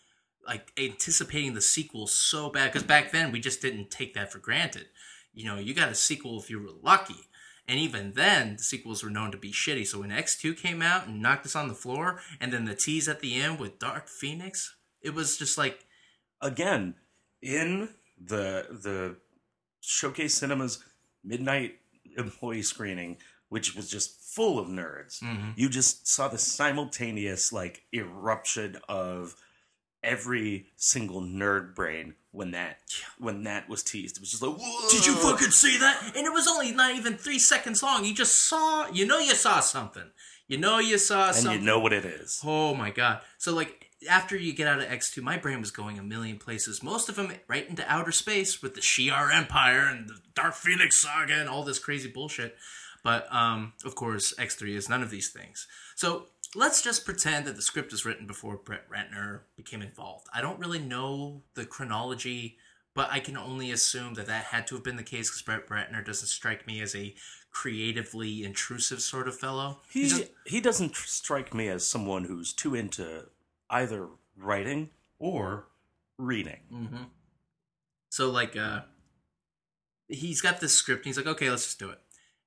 [0.46, 2.72] like anticipating the sequel so bad?
[2.72, 4.86] Because back then we just didn't take that for granted.
[5.32, 7.26] You know you got a sequel if you were lucky.
[7.68, 9.86] And even then the sequels were known to be shitty.
[9.86, 13.08] So when x2 came out and knocked us on the floor and then the tease
[13.08, 15.86] at the end with dark phoenix it was just like
[16.42, 16.94] Again,
[17.42, 19.16] in the the
[19.80, 20.82] Showcase Cinemas
[21.22, 21.74] midnight
[22.16, 23.18] employee screening,
[23.50, 25.50] which was just full of nerds, mm-hmm.
[25.56, 29.36] you just saw the simultaneous like eruption of
[30.02, 32.78] every single nerd brain when that
[33.18, 34.16] when that was teased.
[34.16, 34.88] It was just like, Whoa!
[34.88, 38.14] did you fucking see that and it was only not even three seconds long you
[38.14, 40.10] just saw you know you saw something
[40.46, 42.40] you know you saw and something you know what it is.
[42.44, 43.20] Oh my god.
[43.38, 46.82] So like after you get out of X2, my brain was going a million places.
[46.82, 50.96] Most of them right into outer space with the Shi'ar Empire and the Dark Phoenix
[50.96, 52.56] saga and all this crazy bullshit.
[53.02, 55.66] But um of course X3 is none of these things.
[55.96, 60.26] So let's just pretend that the script was written before Brett Ratner became involved.
[60.34, 62.58] I don't really know the chronology,
[62.94, 65.68] but I can only assume that that had to have been the case because Brett
[65.68, 67.14] Ratner doesn't strike me as a
[67.52, 69.80] creatively intrusive sort of fellow.
[69.90, 73.28] He just- he doesn't strike me as someone who's too into
[73.68, 75.68] either writing or
[76.18, 76.60] reading.
[76.72, 77.04] Mm-hmm.
[78.10, 78.82] So like uh
[80.08, 82.00] he's got this script and he's like, okay, let's just do it.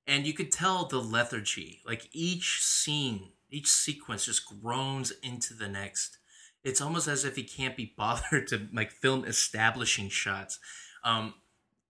[0.06, 1.80] And you could tell the lethargy.
[1.86, 6.18] Like each scene, each sequence just groans into the next.
[6.62, 10.58] It's almost as if he can't be bothered to like film establishing shots.
[11.02, 11.34] Um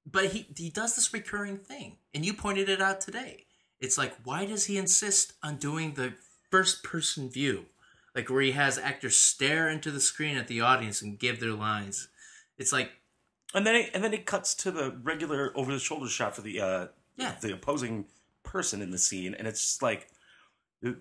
[0.07, 1.99] but he he does this recurring thing.
[2.13, 3.47] And you pointed it out today.
[3.81, 6.15] It's like why does he insist on doing the
[6.51, 7.67] first person view?
[8.15, 11.53] Like where he has actors stare into the screen at the audience and give their
[11.53, 12.09] lines.
[12.59, 12.91] It's like
[13.55, 16.43] And then it, and then it cuts to the regular over the shoulder shot for
[16.43, 17.37] the uh Yeah.
[17.41, 18.07] the opposing
[18.43, 20.09] person in the scene, and it's just like,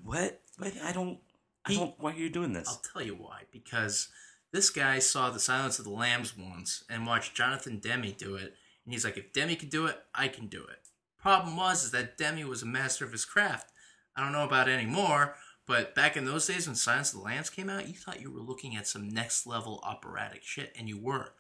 [0.04, 0.41] what?
[0.58, 0.73] What?
[0.84, 1.19] I don't.
[1.65, 1.93] I don't.
[1.97, 2.67] Why are you doing this?
[2.67, 3.41] I'll tell you why.
[3.52, 4.10] Because
[4.52, 8.54] this guy saw The Silence of the Lambs once and watched Jonathan Demme do it,
[8.86, 10.80] and he's like, if Demme can do it, I can do it.
[11.19, 13.71] Problem was is that Demme was a master of his craft.
[14.15, 17.49] I don't know about anymore, but back in those days when Silence of the Lambs
[17.49, 20.99] came out, you thought you were looking at some next level operatic shit, and you
[20.99, 21.34] were.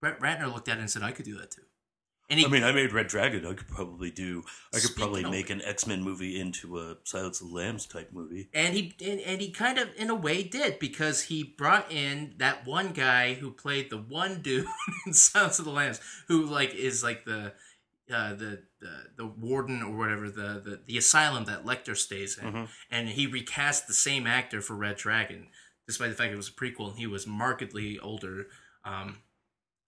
[0.00, 1.62] Brett Ratner looked at it and said, I could do that too.
[2.38, 3.46] He, I mean, I made Red Dragon.
[3.46, 4.44] I could probably do.
[4.74, 8.10] I could probably make an X Men movie into a Silence of the Lambs type
[8.12, 8.48] movie.
[8.54, 12.34] and he and, and he kind of in a way did because he brought in
[12.38, 14.66] that one guy who played the one dude
[15.06, 17.52] in Silence of the Lambs who like is like the
[18.12, 22.68] uh, the, the the warden or whatever the, the the asylum that Lecter stays in,
[22.90, 25.48] and he recast the same actor for Red Dragon,
[25.86, 28.46] despite the fact it was a prequel and he was markedly older.
[28.84, 29.18] Um,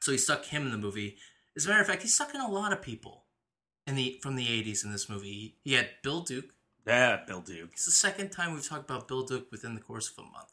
[0.00, 1.16] so he stuck him in the movie.
[1.56, 3.24] As a matter of fact, he's sucking a lot of people
[3.86, 5.56] in the from the '80s in this movie.
[5.62, 6.54] He had Bill Duke.
[6.86, 7.70] Yeah, Bill Duke.
[7.72, 10.52] It's the second time we've talked about Bill Duke within the course of a month.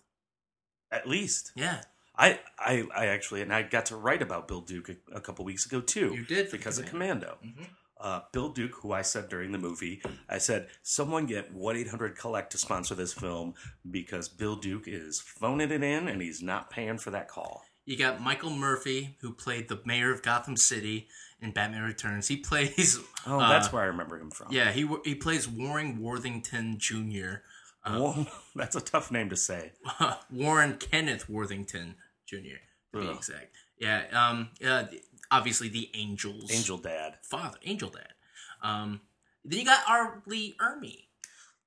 [0.91, 1.81] At least Yeah,
[2.15, 5.45] I, I, I actually, and I got to write about Bill Duke a, a couple
[5.45, 6.13] weeks ago too.
[6.13, 7.37] You did because of Commando.
[7.41, 7.69] Commando.
[7.99, 12.17] Uh, Bill Duke, who I said during the movie, I said, someone get 1 800
[12.17, 13.53] Collect to sponsor this film
[13.89, 17.63] because Bill Duke is phoning it in and he's not paying for that call.
[17.85, 21.07] You got Michael Murphy, who played the mayor of Gotham City
[21.41, 22.27] in Batman Returns.
[22.27, 22.99] He plays.
[23.25, 24.51] Oh, uh, that's where I remember him from.
[24.51, 27.41] Yeah, he he plays Warren Worthington Jr.
[27.85, 29.71] Whoa, that's a tough name to say.
[30.31, 32.59] Warren Kenneth Worthington Jr.
[32.93, 33.55] To be exact.
[33.79, 34.03] Yeah.
[34.11, 34.49] Um.
[34.65, 34.85] Uh,
[35.31, 36.51] obviously, the Angels.
[36.51, 37.15] Angel Dad.
[37.23, 38.13] father, Angel Dad.
[38.61, 39.01] Um.
[39.43, 40.21] Then you got R.
[40.27, 41.05] Lee Ermey,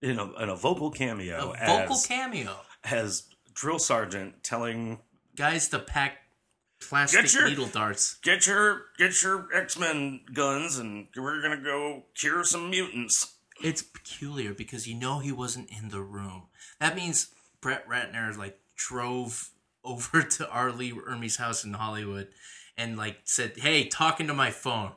[0.00, 2.56] In a, in a vocal a cameo vocal as, cameo.
[2.84, 5.00] as Drill Sergeant telling
[5.36, 6.18] Guys to pack
[6.80, 8.16] plastic Get your- needle darts.
[8.22, 13.34] get your get your X-Men guns and we're going to go cure some mutants.
[13.62, 16.44] It's peculiar because you know he wasn't in the room.
[16.80, 17.28] That means
[17.60, 19.50] Brett Ratner like drove
[19.84, 20.72] over to R.
[20.72, 22.28] Lee Ermey's house in Hollywood
[22.76, 24.92] and like said, "Hey, talk into my phone.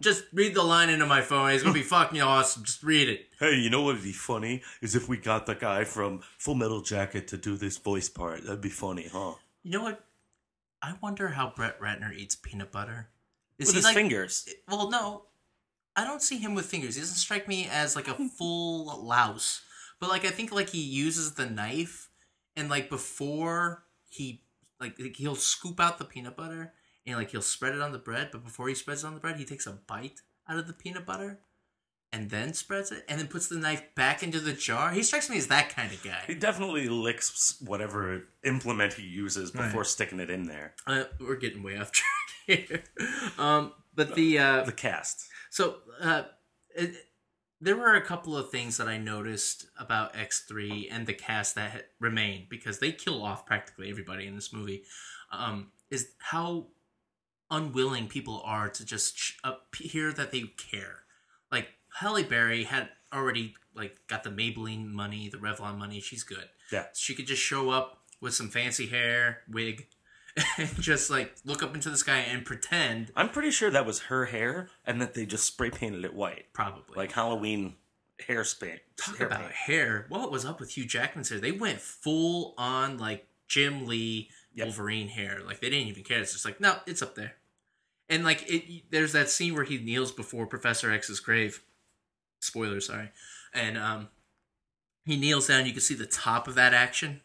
[0.00, 1.50] Just read the line into my phone.
[1.50, 2.62] It's gonna be fucking awesome.
[2.64, 5.54] Just read it." Hey, you know what would be funny is if we got the
[5.54, 8.44] guy from Full Metal Jacket to do this voice part.
[8.44, 9.34] That'd be funny, huh?
[9.66, 10.04] You know what?
[10.80, 13.08] I wonder how Brett Ratner eats peanut butter.
[13.58, 13.96] Is With he his like?
[13.96, 14.48] fingers.
[14.68, 15.24] Well, no,
[15.96, 16.94] I don't see him with fingers.
[16.94, 19.62] He doesn't strike me as like a full louse.
[19.98, 22.10] But like I think like he uses the knife
[22.54, 24.44] and like before he
[24.78, 26.72] like like, he'll scoop out the peanut butter
[27.04, 29.20] and like he'll spread it on the bread, but before he spreads it on the
[29.20, 31.40] bread, he takes a bite out of the peanut butter
[32.12, 34.92] and then spreads it and then puts the knife back into the jar.
[34.92, 36.22] He strikes me as that kind of guy.
[36.26, 39.86] He definitely licks whatever implement he uses before Right.
[39.86, 40.74] sticking it in there.
[40.86, 41.92] Uh, we're getting way off
[42.46, 42.82] track here.
[43.38, 45.26] Um, but the uh, The cast.
[45.50, 46.24] So, uh,
[46.74, 46.94] it,
[47.60, 51.86] there were a couple of things that I noticed about X3 and the cast that
[51.98, 54.84] remained because they kill off practically everybody in this movie.
[55.32, 56.66] Um, is how
[57.50, 61.00] unwilling people are to just sh- appear that they care.
[61.50, 61.68] Like
[62.00, 66.00] Halle Berry had already like got the Maybelline money, the Revlon money.
[66.00, 66.48] She's good.
[66.72, 66.86] Yeah.
[66.94, 69.86] She could just show up with some fancy hair, wig,
[70.58, 73.12] and just like look up into the sky and pretend.
[73.16, 76.46] I'm pretty sure that was her hair and that they just spray painted it white.
[76.52, 77.74] Probably Like Halloween
[78.26, 78.80] hair spray.
[78.96, 79.52] Talk hair about paint.
[79.52, 80.06] hair.
[80.08, 81.38] What was up with Hugh Jackman's hair?
[81.38, 84.66] They went full on like Jim Lee Yep.
[84.68, 85.40] Wolverine hair.
[85.44, 86.18] Like they didn't even care.
[86.20, 87.34] It's just like no, it's up there.
[88.08, 91.62] And like it, there's that scene where he kneels before Professor X's grave.
[92.46, 93.10] Spoiler, sorry.
[93.52, 94.08] And um,
[95.04, 95.66] he kneels down.
[95.66, 97.20] You can see the top of that action,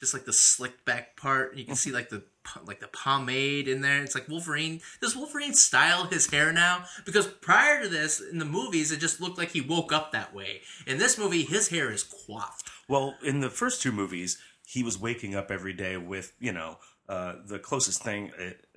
[0.00, 1.56] just like the slicked back part.
[1.56, 2.22] You can see like the
[2.64, 4.02] like the pomade in there.
[4.02, 4.80] It's like Wolverine.
[5.00, 6.84] Does Wolverine style his hair now?
[7.04, 10.34] Because prior to this, in the movies, it just looked like he woke up that
[10.34, 10.60] way.
[10.86, 12.70] In this movie, his hair is coiffed.
[12.88, 16.78] Well, in the first two movies, he was waking up every day with, you know,
[17.08, 18.32] uh, the closest thing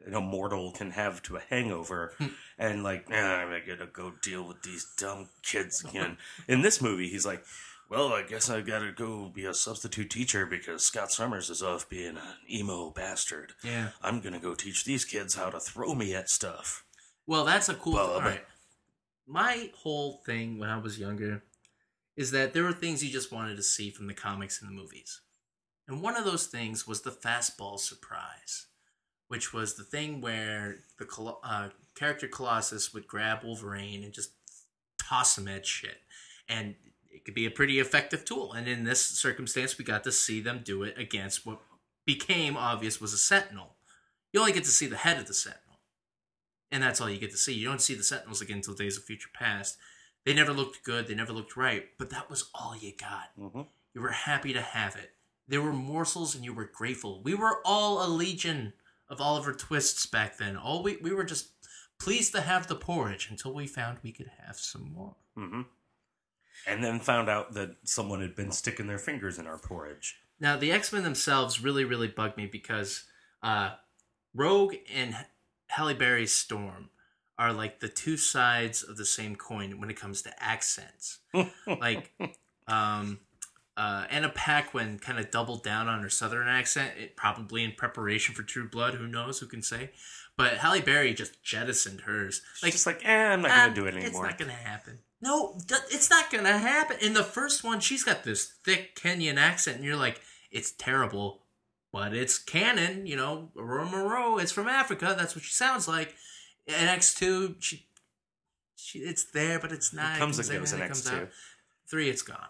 [0.06, 2.14] an immortal can have to a hangover,
[2.58, 6.18] and like, ah, I gotta go deal with these dumb kids again.
[6.48, 7.44] in this movie, he's like,
[7.90, 11.90] well, I guess I gotta go be a substitute teacher because Scott Summers is off
[11.90, 13.54] being an emo bastard.
[13.64, 13.90] Yeah.
[14.02, 16.86] I'm gonna go teach these kids how to throw me at stuff.
[17.26, 17.98] Well, that's a cool.
[17.98, 18.44] All right.
[19.28, 21.44] My whole thing when I was younger
[22.16, 24.76] is that there were things you just wanted to see from the comics and the
[24.76, 25.22] movies.
[25.90, 28.68] And one of those things was the fastball surprise,
[29.28, 34.32] which was the thing where the Col- uh, character Colossus would grab Wolverine and just
[35.02, 35.98] toss him at shit.
[36.48, 36.76] And
[37.12, 38.54] it could be a pretty effective tool.
[38.54, 41.60] And in this circumstance, we got to see them do it against what
[42.06, 43.76] became obvious was a Sentinel.
[44.32, 45.70] You only get to see the head of the Sentinel
[46.72, 47.54] and that's all you get to see.
[47.54, 49.78] You don't see the Sentinels again until Days of Future Past.
[50.26, 51.08] They never looked good.
[51.08, 53.36] They never looked right, but that was all you got.
[53.38, 53.68] Mhm.
[53.94, 55.16] You were happy to have it.
[55.50, 57.22] There were morsels, and you were grateful.
[57.24, 58.74] We were all a legion
[59.10, 60.56] of Oliver Twists back then.
[60.56, 61.50] All we we were just
[62.00, 65.16] pleased to have the porridge until we found we could have some more.
[65.36, 65.62] hmm
[66.68, 70.20] And then found out that someone had been sticking their fingers in our porridge.
[70.40, 73.04] Now, the X Men themselves really, really bugged me because
[73.44, 73.72] uh,
[74.34, 75.16] Rogue and
[75.68, 76.90] Halle Berry's Storm
[77.38, 81.20] are like the two sides of the same coin when it comes to accents.
[81.68, 82.12] like,
[82.68, 83.20] um,
[83.80, 88.36] uh, Anna Paquin kind of doubled down on her Southern accent, it, probably in preparation
[88.36, 88.96] for True Blood.
[88.96, 89.40] Who knows?
[89.40, 89.92] Who can say?
[90.36, 92.42] But Halle Berry just jettisoned hers.
[92.62, 94.08] Like, just like, eh, I'm not gonna "Ah, do it anymore.
[94.08, 95.00] It's not gonna happen.
[95.22, 96.98] No, th- it's not gonna happen.
[97.00, 100.20] In the first one, she's got this thick Kenyan accent, and you're like,
[100.52, 101.44] it's terrible,
[101.94, 103.06] but it's canon.
[103.06, 105.16] You know, Aurora Moreau is from Africa.
[105.18, 106.16] That's what she sounds like.
[106.68, 107.86] In X two, she,
[108.76, 110.18] she, it's there, but it's not.
[110.18, 111.30] It comes and goes in X2.
[111.88, 112.48] Three, it's gone.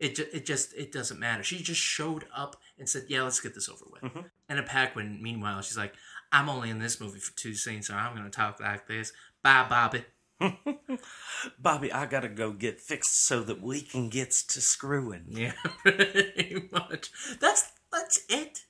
[0.00, 1.42] It, ju- it just it doesn't matter.
[1.42, 4.26] She just showed up and said, "Yeah, let's get this over with." Mm-hmm.
[4.48, 5.94] And a Paquin, meanwhile, she's like,
[6.32, 9.12] "I'm only in this movie for two scenes, so I'm going to talk like this.
[9.42, 10.04] Bye, Bobby."
[11.58, 15.26] Bobby, I gotta go get fixed so that we can get to screwing.
[15.28, 15.52] Yeah,
[15.82, 17.10] pretty much.
[17.40, 18.60] That's that's it.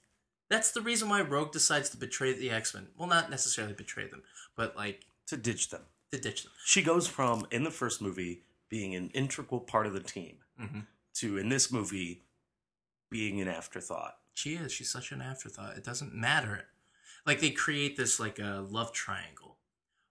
[0.50, 2.88] That's the reason why Rogue decides to betray the X Men.
[2.98, 4.22] Well, not necessarily betray them,
[4.56, 5.82] but like To ditch them.
[6.12, 6.52] to ditch them.
[6.64, 10.86] She goes from, in the first movie, being an integral part of the team Mhm.
[11.14, 12.24] To, in this movie,
[13.10, 14.14] being an afterthought.
[14.34, 14.72] She is.
[14.72, 15.76] She's such an afterthought.
[15.76, 16.66] It doesn't matter.
[17.26, 19.58] Like they create this like a love triangle.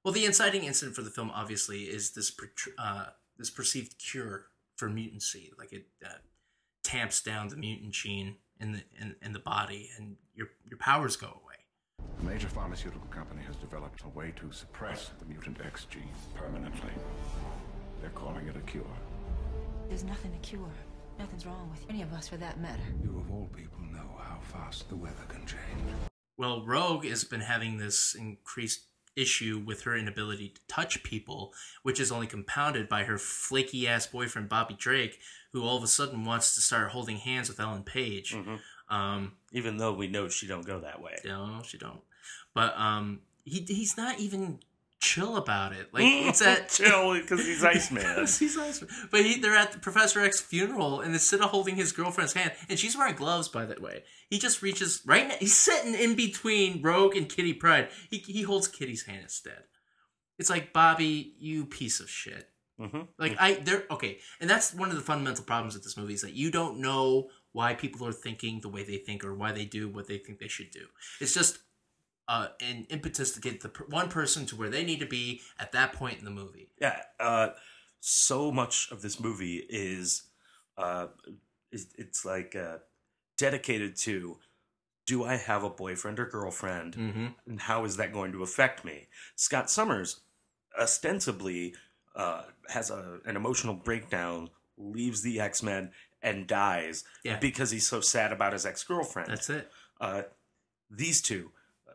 [0.03, 2.31] Well, the inciting incident for the film obviously is this
[2.77, 3.05] uh,
[3.37, 5.49] this perceived cure for mutancy.
[5.57, 6.19] Like it uh,
[6.83, 11.15] tamps down the mutant gene in the in, in the body, and your your powers
[11.15, 12.09] go away.
[12.19, 16.03] A major pharmaceutical company has developed a way to suppress the mutant X gene
[16.35, 16.91] permanently.
[18.01, 18.83] They're calling it a cure.
[19.87, 20.71] There's nothing to cure.
[21.19, 22.81] Nothing's wrong with any of us for that matter.
[23.03, 25.59] You of all people know how fast the weather can change.
[26.37, 31.99] Well, Rogue has been having this increased issue with her inability to touch people, which
[31.99, 35.19] is only compounded by her flaky ass boyfriend Bobby Drake,
[35.51, 38.35] who all of a sudden wants to start holding hands with Ellen Page.
[38.89, 41.17] Um, Even though we know she don't go that way.
[41.25, 42.01] no, she don't.
[42.55, 44.59] But um, he he's not even
[45.03, 45.93] chill about it.
[45.93, 48.19] Like it's at Chill, because he's Iceman.
[48.39, 48.89] he's Iceman.
[49.11, 52.53] But he, they're at the Professor X funeral, and instead of holding his girlfriend's hand,
[52.69, 55.27] and she's wearing gloves, by the way, he just reaches right.
[55.27, 57.89] Now, he's sitting in between Rogue and Kitty Pryde.
[58.09, 59.63] He he holds Kitty's hand instead.
[60.39, 62.49] It's like Bobby, you piece of shit.
[62.79, 63.07] Mhm.
[63.19, 66.21] Like I, they're okay, and that's one of the fundamental problems with this movie is
[66.21, 69.65] that you don't know why people are thinking the way they think or why they
[69.65, 70.85] do what they think they should do.
[71.21, 71.59] It's just
[72.27, 75.71] uh, an impetus to get the one person to where they need to be at
[75.73, 76.69] that point in the movie.
[76.79, 77.49] Yeah, uh,
[77.99, 80.23] so much of this movie is,
[80.77, 81.07] uh,
[81.71, 82.77] is it's like uh,
[83.37, 84.37] dedicated to,
[85.05, 87.27] do I have a boyfriend or girlfriend, Mm-hmm.
[87.47, 89.07] and how is that going to affect me?
[89.35, 90.21] Scott Summers
[90.79, 91.75] ostensibly
[92.15, 97.37] uh, has a, an emotional breakdown, leaves the X Men, and dies Yeah.
[97.39, 99.29] because he's so sad about his ex girlfriend.
[99.31, 99.69] That's it.
[99.99, 100.23] uh,
[100.89, 101.51] these two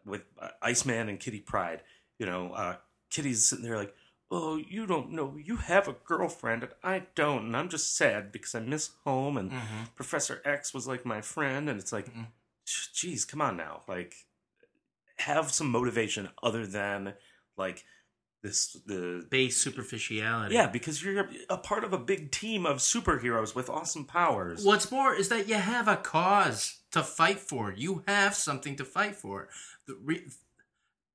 [0.09, 1.83] with uh, Iceman and Kitty Pryde.
[2.19, 2.77] You know, uh,
[3.11, 3.95] Kitty's sitting there like,
[4.31, 5.37] "Oh, you don't know.
[5.43, 9.37] You have a girlfriend, and I don't, and I'm just sad because I miss home."
[9.37, 9.85] And Mm-hmm.
[9.95, 12.11] Professor X was like my friend, and it's like,
[12.95, 14.15] geez, come on now, like,
[15.19, 17.15] have some motivation other than
[17.57, 17.85] like
[18.43, 20.55] this the Base superficiality.
[20.55, 24.65] yeah, because you're a, part of a big team of superheroes with awesome powers.
[24.65, 27.73] What's more is that you have a cause to fight for.
[27.77, 29.49] You have something to fight for.
[29.87, 30.29] The re-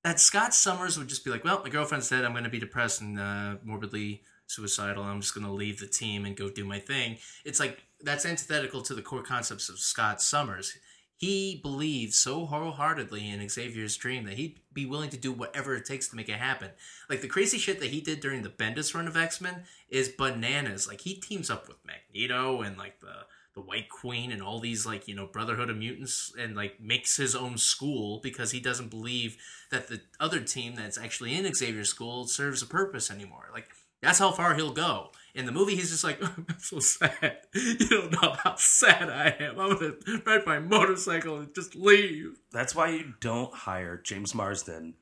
[0.04, 2.60] that Scott Summers would just be like, "Well, my girlfriend said I'm going to be
[2.60, 5.04] depressed and uh, morbidly suicidal.
[5.04, 8.26] I'm just going to leave the team and go do my thing." It's like that's
[8.26, 10.78] antithetical to the core concepts of Scott Summers.
[11.24, 15.86] He believes so wholeheartedly in Xavier's dream that he'd be willing to do whatever it
[15.86, 16.72] takes to make it happen.
[17.10, 20.10] Like the crazy shit that he did during the Bendis run of X Men is
[20.10, 20.86] bananas.
[20.86, 24.86] Like he teams up with Magneto and like the the White Queen and all these
[24.86, 28.90] like you know Brotherhood of Mutants and like makes his own school because he doesn't
[28.90, 29.38] believe
[29.72, 33.50] that the other team that's actually in Xavier's school serves a purpose anymore.
[33.54, 33.70] Like
[34.02, 35.12] that's how far he'll go.
[35.36, 37.40] In the movie, he's just like, I'm so sad.
[37.54, 39.60] You don't know how sad I am.
[39.60, 39.94] I'm gonna
[40.26, 42.40] ride my motorcycle and just leave.
[42.52, 44.94] That's why you don't hire James Marsden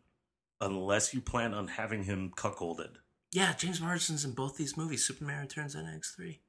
[0.62, 2.92] unless you plan on having him cuckolded.
[3.32, 6.40] Yeah, James Marsden's in both these movies, Superman Returns and X3.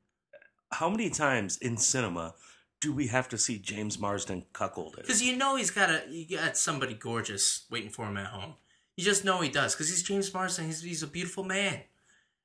[0.73, 2.35] How many times in cinema
[2.81, 4.97] do we have to see James Marsden cuckolded?
[4.97, 8.55] Because you know he's got a you got somebody gorgeous waiting for him at home.
[8.97, 10.67] You just know he does because he's James Marsden.
[10.67, 11.83] He's he's a beautiful man,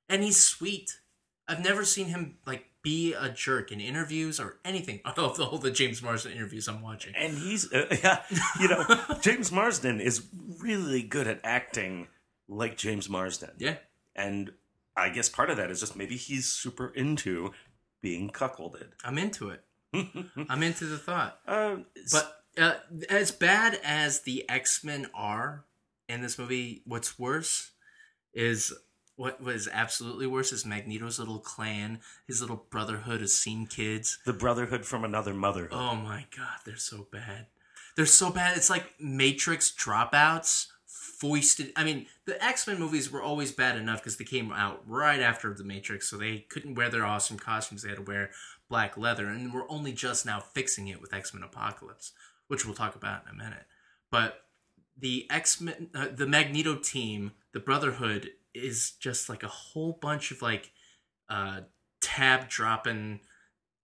[0.08, 1.00] and he's sweet.
[1.48, 5.00] I've never seen him like be a jerk in interviews or anything.
[5.16, 7.14] The whole the James Marsden interviews I'm watching.
[7.16, 8.22] And he's, uh, yeah,
[8.60, 8.84] you know,
[9.20, 10.26] James Marsden is
[10.60, 12.08] really good at acting
[12.48, 13.50] like James Marsden.
[13.58, 13.76] Yeah,
[14.14, 14.52] And
[14.96, 17.52] I guess part of that is just maybe he's super into
[18.02, 18.88] being cuckolded.
[19.04, 19.64] I'm into it.
[20.48, 21.40] I'm into the thought.
[21.46, 21.76] Uh,
[22.12, 22.74] But uh,
[23.08, 25.64] as bad as the X Men are
[26.08, 27.72] in this movie, what's worse
[28.34, 28.72] is
[29.18, 31.98] what was absolutely worse is Magneto's little clan,
[32.28, 34.18] his little brotherhood of scene kids.
[34.24, 35.72] the Brotherhood from another motherhood.
[35.72, 37.46] Oh my god, they're so bad.
[37.96, 38.56] They're so bad.
[38.56, 41.72] It's like Matrix dropouts foisted.
[41.74, 45.20] I mean, the X Men movies were always bad enough because they came out right
[45.20, 47.82] after the Matrix, so they couldn't wear their awesome costumes.
[47.82, 48.30] They had to wear
[48.68, 52.12] black leather, and we're only just now fixing it with X Men Apocalypse,
[52.46, 53.66] which we'll talk about in a minute.
[54.12, 54.44] But
[54.96, 60.30] the X Men, uh, the Magneto team, the Brotherhood is just like a whole bunch
[60.30, 60.70] of like
[61.28, 61.60] uh,
[62.00, 63.20] tab dropping,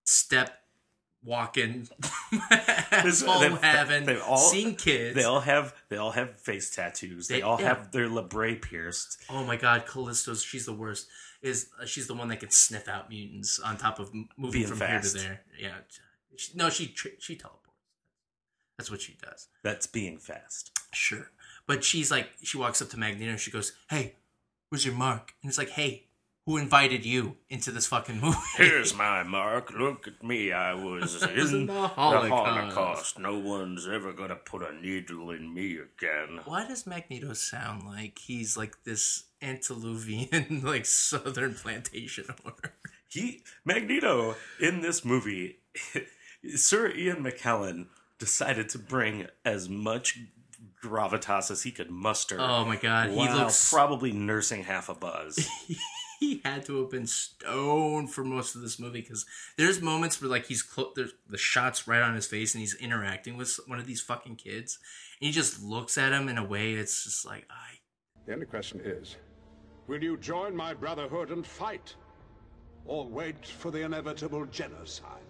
[0.04, 0.60] step
[1.24, 1.88] walking,
[2.90, 5.14] asshole They've- having, they've all- scene kids.
[5.16, 7.28] They all have they all have face tattoos.
[7.28, 7.68] They, They- all yeah.
[7.68, 9.18] have their labrae pierced.
[9.30, 11.08] Oh my god, Callisto's she's the worst.
[11.42, 14.66] is uh, she's the one that can sniff out mutants on top of moving Being
[14.66, 15.14] from fast.
[15.16, 15.40] here to there.
[15.58, 15.74] Yeah,
[16.36, 17.60] she, no, she she teleports.
[18.78, 19.48] That's what she does.
[19.62, 20.72] That's being fast.
[20.92, 21.30] Sure,
[21.66, 23.30] but she's like she walks up to Magneto.
[23.32, 24.16] and She goes, "Hey,
[24.74, 26.08] where's your mark?" And it's like, "Hey,
[26.46, 29.70] who invited you into this fucking movie?" Here's my mark.
[29.70, 30.50] Look at me.
[30.50, 32.74] I was in the the Holocaust.
[32.74, 33.18] Holocaust.
[33.20, 36.40] No one's ever gonna put a needle in me again.
[36.44, 42.74] Why does Magneto sound like he's like this antediluvian, like southern plantation owner?
[43.08, 45.58] He Magneto in this movie,
[46.56, 47.86] Sir Ian McKellen
[48.18, 50.18] decided to bring as much
[50.84, 52.36] gravitas as he could muster.
[52.40, 55.48] Oh my God, he while looks- probably nursing half a buzz.
[56.20, 59.26] he had to have been stoned for most of this movie because
[59.58, 62.74] there's moments where like he's clo- there's the shots right on his face and he's
[62.76, 64.78] interacting with one of these fucking kids
[65.20, 67.78] and he just looks at him in a way it's just like I
[68.26, 69.16] The only question is
[69.86, 71.94] will you join my brotherhood and fight?
[72.86, 75.20] Or wait for the inevitable genocide?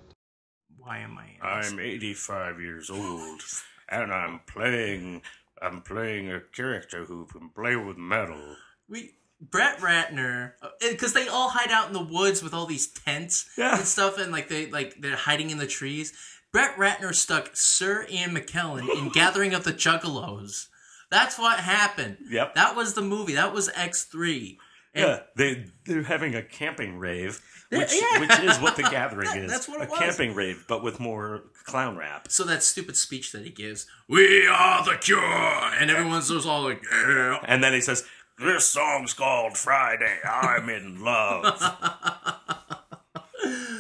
[0.77, 3.41] why am I I'm 85 years old,
[3.89, 5.23] and I'm playing.
[5.63, 8.57] I'm playing a character who can play with metal.
[8.89, 12.87] we Brett Ratner uh, because they all hide out in the woods with all these
[12.87, 13.77] tents Yeah.
[13.79, 16.13] and stuff and like they like they're hiding in the trees.
[16.53, 20.69] Brett Ratner stuck Sir Ian McKellen in Gathering of the Juggalos.
[21.11, 22.19] That's what happened.
[22.29, 22.55] Yep.
[22.55, 23.35] That was the movie.
[23.35, 24.59] That was X three.
[24.95, 28.20] Yeah, they they're having a camping rave, which Yeah.
[28.20, 29.51] which is what the gathering is.
[29.51, 29.99] That's what it a was.
[29.99, 32.28] camping rave, but with more clown rap.
[32.30, 36.62] So that stupid speech that he gives, "We are the cure," and everyone's just all
[36.62, 38.05] like, "Yeah." And then he says,
[38.38, 40.18] This song's called Friday.
[40.28, 41.45] I'm in love.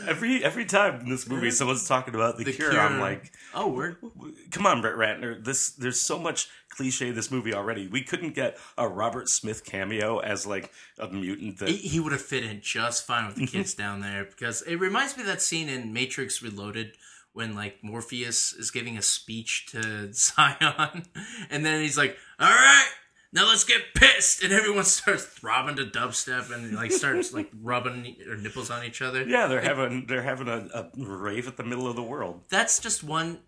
[0.06, 2.80] Every every time in this movie, someone's talking about the, The cure, Cure.
[2.80, 3.96] I'm like, "Oh, word."
[4.50, 5.42] come on, Brett Ratner.
[5.42, 7.86] This there's so much cliche in this movie already.
[7.86, 12.12] We couldn't get a Robert Smith cameo as like a mutant that He, he would
[12.12, 15.28] have fit in just fine with the kids down there because it reminds me of
[15.28, 16.92] that scene in Matrix Reloaded
[17.32, 21.04] when like Morpheus is giving a speech to Zion,
[21.50, 22.90] and then he's like, "All right."
[23.34, 28.16] Now let's get pissed, and everyone starts throbbing to dubstep and like starts like rubbing
[28.24, 29.24] their nipples on each other.
[29.24, 32.42] yeah, they're having they're having a, a rave at the middle of the world.
[32.48, 33.40] that's just one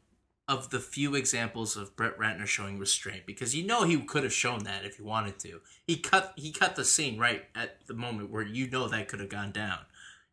[0.48, 4.32] of the few examples of Brett Ratner showing restraint because you know he could have
[4.32, 5.60] shown that if he wanted to.
[5.86, 9.20] He cut he cut the scene right at the moment where you know that could
[9.20, 9.78] have gone down.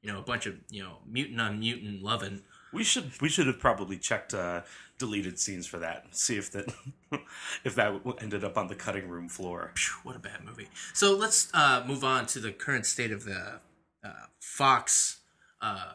[0.02, 2.42] You know, a bunch of you know mutant on mutant loving.
[2.72, 4.62] We should we should have probably checked uh,
[4.98, 6.06] deleted scenes for that.
[6.12, 6.74] See if that
[7.64, 9.74] if that ended up on the cutting room floor.
[10.04, 10.70] What a bad movie.
[10.94, 13.60] So let's uh, move on to the current state of the
[14.04, 15.20] uh, Fox
[15.62, 15.94] uh,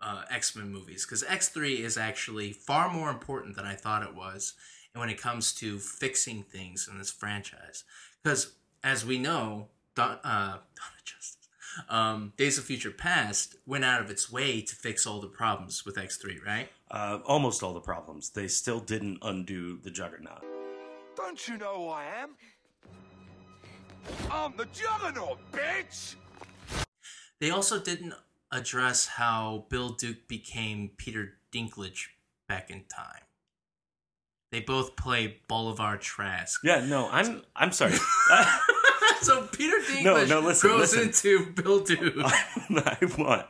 [0.00, 4.02] uh, X Men movies because X three is actually far more important than I thought
[4.02, 4.54] it was,
[4.94, 7.84] and when it comes to fixing things in this franchise,
[8.22, 8.52] because
[8.84, 10.58] as we know, Dawn, uh,
[11.88, 15.84] um, Days of Future Past went out of its way to fix all the problems
[15.84, 16.68] with X three, right?
[16.90, 18.30] Uh, almost all the problems.
[18.30, 20.42] They still didn't undo the Juggernaut.
[21.16, 22.30] Don't you know who I am?
[24.30, 26.14] I'm the Juggernaut, bitch!
[27.40, 28.14] They also didn't
[28.50, 32.06] address how Bill Duke became Peter Dinklage
[32.48, 33.22] back in time.
[34.50, 36.60] They both play Bolivar Trask.
[36.64, 37.92] Yeah, no, I'm I'm sorry.
[39.22, 41.02] so Peter Dinklage No, no, listen, grows listen.
[41.08, 42.14] into Bill Duke.
[42.24, 43.46] I want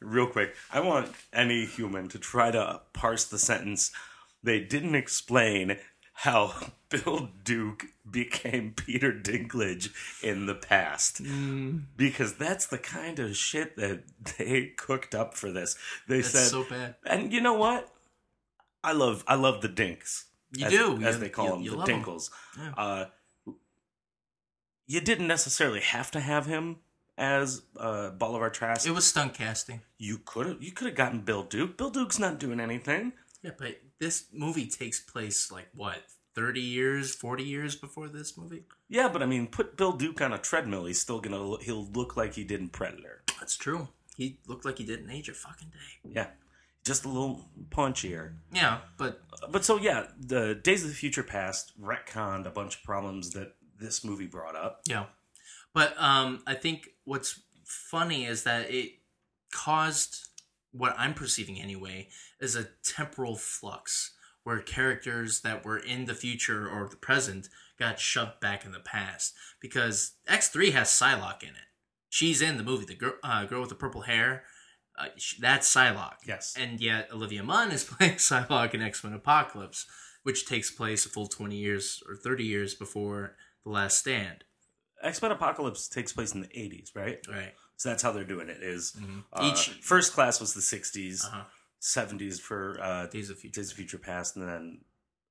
[0.00, 0.54] real quick.
[0.72, 3.92] I want any human to try to parse the sentence.
[4.42, 5.78] They didn't explain
[6.14, 6.52] how
[6.88, 9.90] Bill Duke became Peter Dinklage
[10.22, 11.22] in the past.
[11.22, 11.84] Mm.
[11.96, 14.02] Because that's the kind of shit that
[14.38, 15.76] they cooked up for this.
[16.08, 16.96] They That's said so bad.
[17.06, 17.88] And you know what?
[18.84, 20.26] I love I love the Dinks.
[20.54, 21.02] You as, do.
[21.02, 21.84] as You- they call you- them, you the.
[21.84, 22.30] Dinkles.
[22.58, 22.72] Yeah.
[22.76, 23.04] Uh,
[24.86, 26.78] you didn't necessarily have to have him
[27.18, 28.86] as uh, Bolivar Trask.
[28.86, 29.82] It was stunt casting.
[29.98, 31.76] You could have you could have gotten Bill Duke.
[31.76, 33.12] Bill Duke's not doing anything.
[33.42, 35.98] Yeah, but this movie takes place like what,
[36.34, 38.64] thirty years, forty years before this movie?
[38.88, 40.84] Yeah, but I mean, put Bill Duke on a treadmill.
[40.84, 43.22] He's still gonna lo- he'll look like he did in Predator.
[43.38, 43.88] That's true.
[44.16, 46.10] He looked like he didn't age a fucking day.
[46.14, 46.26] Yeah,
[46.84, 48.34] just a little punchier.
[48.52, 52.82] Yeah, but But so yeah, the Days of the Future Past retconned a bunch of
[52.84, 54.82] problems that this movie brought up.
[54.86, 55.06] Yeah.
[55.74, 58.92] But um, I think what's funny is that it
[59.52, 60.28] caused
[60.72, 62.08] what I'm perceiving anyway
[62.40, 64.12] is a temporal flux
[64.44, 68.80] where characters that were in the future or the present got shoved back in the
[68.80, 71.68] past because X3 has Psylocke in it.
[72.08, 74.44] She's in the movie, the girl, uh, girl with the purple hair.
[74.98, 76.26] Uh, sh that's Psylocke.
[76.26, 76.54] Yes.
[76.58, 79.86] And yet Olivia Munn is playing Psylocke in X Men Apocalypse,
[80.22, 84.44] which takes place a full 20 years or 30 years before The Last Stand.
[85.02, 87.18] X Men Apocalypse takes place in the eighties, right?
[87.28, 87.52] Right.
[87.76, 88.62] So that's how they're doing it.
[88.62, 89.24] Is Mhm.
[89.32, 91.44] uh, Each- first class was the 60s, Uh-huh.
[91.80, 94.84] 70s for uh, Days of Future, Days of Future Past, and then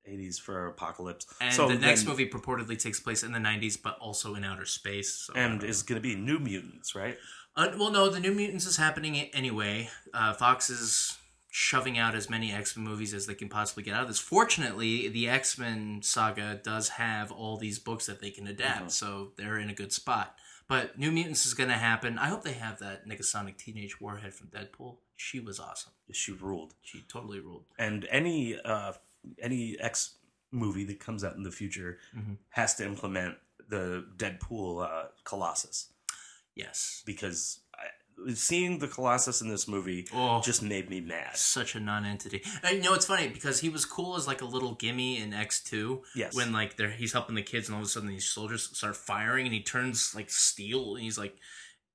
[0.06, 1.26] 80s for Apocalypse.
[1.40, 4.44] And so the next then- movie purportedly takes place in the 90s, but also in
[4.44, 5.14] outer space.
[5.16, 7.18] So and is going to be New Mutants, right?
[7.56, 9.90] Uh, well, no, the New Mutants is happening anyway.
[10.14, 11.18] Uh, Fox is
[11.54, 14.20] shoving out as many X Men movies as they can possibly get out of this.
[14.20, 18.91] Fortunately, the X Men saga does have all these books that they can adapt, Mhm.
[18.91, 20.36] so they're in a good spot.
[20.68, 22.18] But New Mutants is going to happen.
[22.18, 24.99] I hope they have that Negasonic Teenage Warhead from Deadpool.
[25.18, 25.91] She was awesome.
[26.14, 26.74] She ruled.
[26.82, 27.66] She totally ruled.
[27.78, 28.93] And any uh,
[29.39, 30.16] any X
[30.52, 32.38] movie that comes out in the future Mhm.
[32.52, 33.38] has to implement
[33.68, 35.89] the Deadpool uh, Colossus.
[36.56, 37.02] Yes.
[37.06, 37.60] because
[38.34, 40.42] seeing the Colossus in this movie Oh.
[40.42, 41.36] just made me mad.
[41.38, 42.44] Such a non-entity.
[42.64, 45.34] And you know, it's funny because he was cool as like a little gimme in
[45.34, 46.04] X two.
[46.16, 46.36] Yes.
[46.36, 48.96] When like they're he's helping the kids and all of a sudden these soldiers start
[48.96, 51.36] firing and he turns like steel and he's like,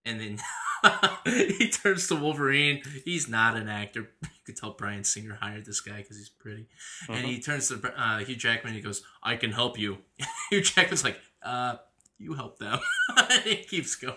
[0.05, 0.39] and then
[1.25, 2.83] he turns to Wolverine.
[3.05, 4.11] He's not an actor.
[4.23, 6.69] You could tell Bryan Singer hired this guy because he's pretty.
[7.09, 9.99] And he turns to uh, Hugh Jackman and he goes, "I can help you."
[10.51, 11.77] Hugh Jackman's like, "Uh."
[12.19, 12.79] You help them.
[13.45, 14.17] it keeps going,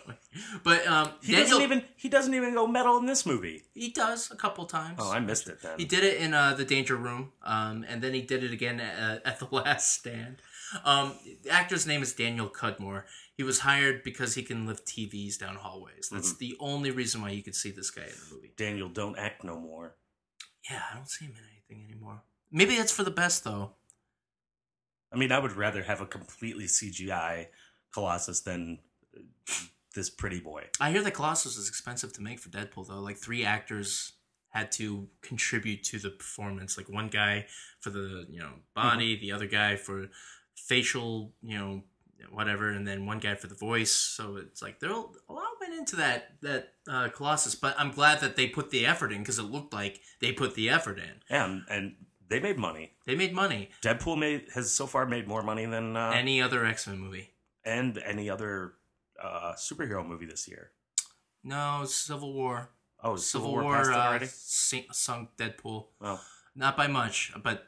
[0.63, 3.63] but um, He Daniel- doesn't even he doesn't even go metal in this movie.
[3.73, 4.99] he does a couple times.
[5.01, 5.77] Oh, I missed it then.
[5.77, 8.79] He did it in uh, the Danger Room, um, and then he did it again
[8.79, 10.37] at, at the Last Stand.
[10.85, 13.03] Um, the actor's name is Daniel Cudmore.
[13.35, 16.07] He was hired because he can lift TVs down hallways.
[16.09, 16.37] That's Mhm.
[16.37, 18.51] the only reason why you could see this guy in the movie.
[18.55, 19.95] Daniel, don't act no more.
[20.69, 22.21] Yeah, I don't see him in anything anymore.
[22.51, 23.73] Maybe that's for the best, though.
[25.11, 27.47] I mean, I would rather have a completely CGI
[27.93, 28.79] Colossus than
[29.95, 30.65] this pretty boy.
[30.79, 32.99] I hear that Colossus is expensive to make for Deadpool, though.
[32.99, 34.13] Like three actors
[34.49, 36.77] had to contribute to the performance.
[36.77, 37.45] Like one guy
[37.79, 40.09] for the you know body, the other guy for
[40.55, 41.83] facial, you know
[42.31, 43.91] whatever, and then one guy for the voice.
[43.91, 47.55] So it's like there a lot went into that that uh, Colossus.
[47.55, 50.55] But I'm glad that they put the effort in because it looked like they put
[50.55, 51.21] the effort in.
[51.29, 51.95] And and
[52.27, 52.93] they made money.
[53.05, 53.69] They made money.
[53.81, 57.31] Deadpool made has so far made more money than uh, Any other X Men movie?
[57.65, 58.73] And any other
[59.21, 60.71] uh, superhero movie this year.
[61.43, 62.69] No, Civil War.
[63.01, 64.27] Oh, Civil, Civil War War, uh, already?
[64.27, 65.87] sink- sunk Deadpool.
[66.01, 66.21] Oh.
[66.55, 67.67] Not by much, but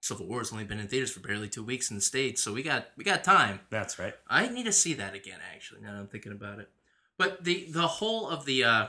[0.00, 2.52] Civil War has only been in theaters for barely two weeks in the states, so
[2.52, 3.60] we got we got time.
[3.70, 4.14] That's right.
[4.28, 5.38] I need to see that again.
[5.54, 6.68] Actually, now that I'm thinking about it.
[7.16, 8.86] But the the whole of the uh,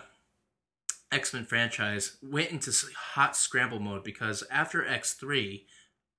[1.12, 5.68] X Men franchise went into hot scramble mode because after X three,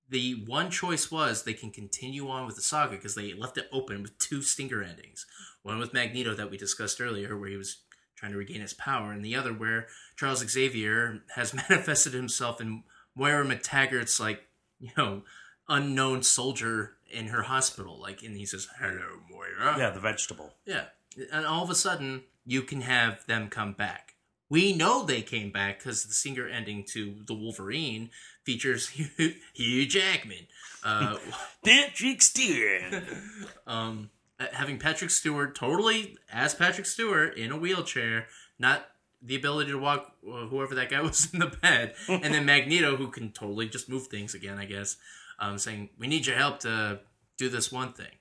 [0.09, 3.69] the one choice was they can continue on with the saga because they left it
[3.73, 5.27] open with two stinger endings.
[5.63, 7.79] One with Magneto that we discussed earlier, where he was
[8.17, 9.87] trying to regain his power, and the other where
[10.17, 12.85] Charles Xavier has manifested himself in
[13.15, 14.43] Moira MacTaggert's like
[14.79, 15.23] you know
[15.69, 20.55] unknown soldier in her hospital, like, and he says, "Hello, Moira." Yeah, the vegetable.
[20.67, 20.87] Yeah.
[21.33, 24.14] And all of a sudden, you can have them come back.
[24.55, 28.11] We know they came back because the stinger ending to The Wolverine
[28.45, 30.47] features Hugh, Hugh Jackman.
[30.85, 31.19] Uh,
[31.65, 33.03] Patrick Stewart.
[33.67, 38.87] um, uh, having Patrick Stewart totally as Patrick Stewart in a wheelchair, not
[39.21, 42.95] the ability to walk uh, whoever that guy was in the bed, and then Magneto
[42.95, 44.99] who can totally just move things again, I guess,
[45.41, 47.01] um, saying we need your help to
[47.39, 48.15] do this one thing.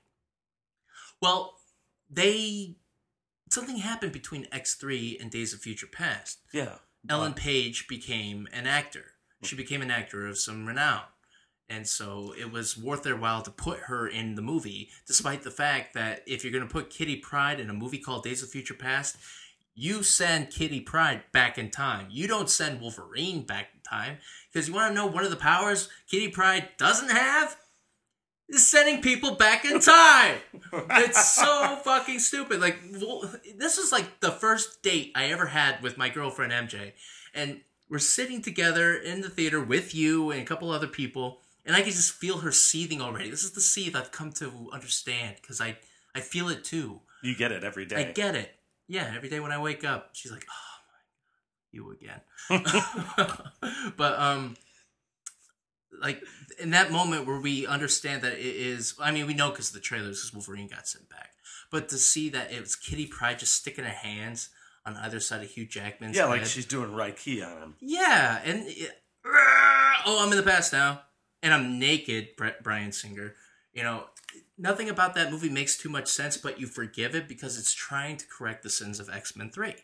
[1.22, 1.54] Well,
[2.10, 2.74] they
[3.54, 6.40] something happened between X three and Days of Future Past.
[6.52, 6.76] Yeah.
[7.08, 9.04] Ellen Page became an actor.
[9.42, 11.02] She became an actor of some renown.
[11.68, 15.50] And so it was worth their while to put her in the movie, despite the
[15.50, 18.50] fact that if you're going to put Kitty Pryde in a movie called Days of
[18.50, 19.16] Future Past,
[19.74, 22.06] you send Kitty Pryde back in time.
[22.10, 24.18] You don't send Wolverine back in time.
[24.52, 27.56] Because you want to know one of the powers Kitty Pryde doesn't have?
[28.54, 30.36] Is sending people back in time.
[30.72, 32.60] it's so fucking stupid.
[32.60, 32.78] Like,
[33.58, 36.92] this is like the first date I ever had with my girlfriend MJ.
[37.34, 41.40] And we're sitting together in the theater with you and a couple other people.
[41.66, 43.28] And I can just feel her seething already.
[43.28, 45.76] This is the seethe I've come to understand because I,
[46.14, 47.00] I feel it too.
[47.24, 47.96] You get it every day.
[47.96, 48.54] I get it.
[48.86, 50.74] Yeah, every day when I wake up, she's like, "Oh
[51.80, 52.62] my god, you
[53.32, 53.52] again."
[53.96, 54.56] but um,
[56.00, 56.22] like
[56.58, 59.80] in that moment where we understand that it is, I mean, we know because the
[59.80, 61.30] trailers, because Wolverine got sent back.
[61.70, 64.50] But to see that it was Kitty Pryde just sticking her hands
[64.86, 67.74] on either side of Hugh Jackman's yeah, like she's doing Reiki on him.
[67.80, 71.02] Yeah, and it- oh, I'm in the past now,
[71.42, 73.34] and I'm naked, Bri- Bryan Singer.
[73.72, 74.04] You know,
[74.58, 78.18] nothing about that movie makes too much sense, but you forgive it because it's trying
[78.18, 79.74] to correct the sins of X Men Three,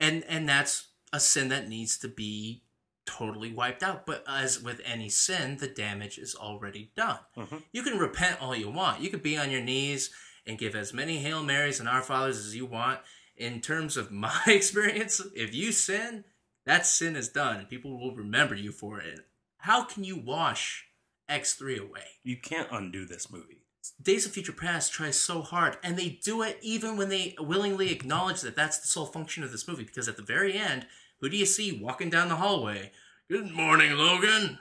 [0.00, 2.62] and and that's a sin that needs to be
[3.06, 4.06] totally wiped out.
[4.06, 7.18] But as with any sin, the damage is already done.
[7.36, 7.56] Mm-hmm.
[7.72, 9.00] You can repent all you want.
[9.00, 10.10] You could be on your knees
[10.46, 13.00] and give as many Hail Marys and Our Fathers as you want,
[13.36, 16.24] in terms of my experience, if you sin,
[16.66, 19.20] that sin is done, and people will remember you for it.
[19.58, 20.86] How can you wash
[21.28, 22.02] X3 away?
[22.22, 23.62] You can't undo this movie.
[24.00, 27.90] Days of Future Past tries so hard, and they do it even when they willingly
[27.90, 29.84] acknowledge that that's the sole function of this movie.
[29.84, 30.86] Because at the very end,
[31.24, 32.92] who do you see walking down the hallway?
[33.30, 34.58] Good morning, Logan.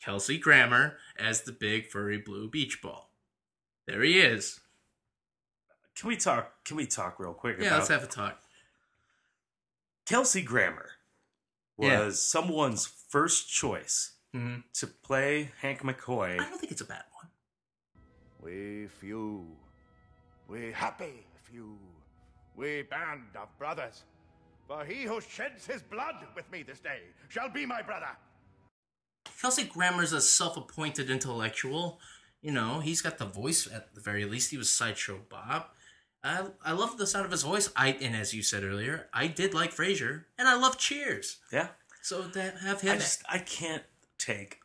[0.00, 3.10] Kelsey Grammer as the big furry blue beach ball.
[3.88, 4.60] There he is.
[5.96, 6.64] Can we talk?
[6.64, 7.56] Can we talk real quick?
[7.58, 8.40] Yeah, about let's have a talk.
[10.06, 10.90] Kelsey Grammer
[11.76, 12.10] was Yeah.
[12.12, 14.62] someone's first choice Mhm.
[14.74, 16.34] to play Hank McCoy.
[16.38, 17.28] I don't think it's a bad one.
[18.38, 19.56] We few,
[20.46, 21.76] we happy few,
[22.54, 24.04] we band of brothers.
[24.72, 28.16] For he who sheds his blood with me this day shall be my brother.
[29.40, 32.00] Kelsey Grammer's a self-appointed intellectual.
[32.40, 34.50] You know, he's got the voice at the very least.
[34.50, 35.66] He was sideshow Bob.
[36.24, 37.70] I I love the sound of his voice.
[37.76, 41.38] I and as you said earlier, I did like Frasier, and I love Cheers.
[41.52, 41.68] Yeah.
[42.00, 42.92] So that have him.
[42.92, 43.84] I just I can't
[44.18, 44.60] take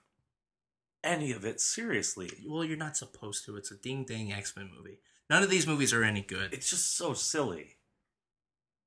[1.03, 2.29] any of it seriously.
[2.47, 3.57] well, you're not supposed to.
[3.57, 4.99] It's a ding dang X Men movie.
[5.29, 6.53] None of these movies are any good.
[6.53, 7.75] It's just so silly.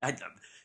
[0.03, 0.13] I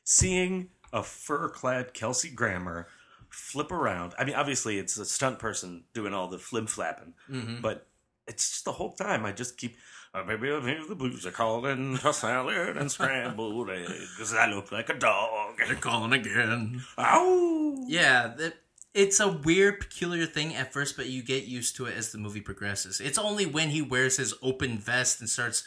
[0.06, 2.88] seeing a fur-clad Kelsey Grammer
[3.30, 4.14] flip around.
[4.18, 7.62] I mean, obviously it's a stunt person doing all the flim flapping, Mhm.
[7.62, 7.86] but
[8.28, 9.76] it's just the whole time I just keep.
[10.14, 14.34] Uh, maybe I'll hear the blues are calling for salad and scrambled eggs.
[14.34, 15.58] I look like a dog.
[15.58, 16.86] They're calling again.
[16.98, 17.84] Ow!
[17.88, 18.54] Yeah, that,
[18.94, 22.18] it's a weird, peculiar thing at first, but you get used to it as the
[22.18, 23.02] movie progresses.
[23.02, 25.64] It's only when he wears his open vest and starts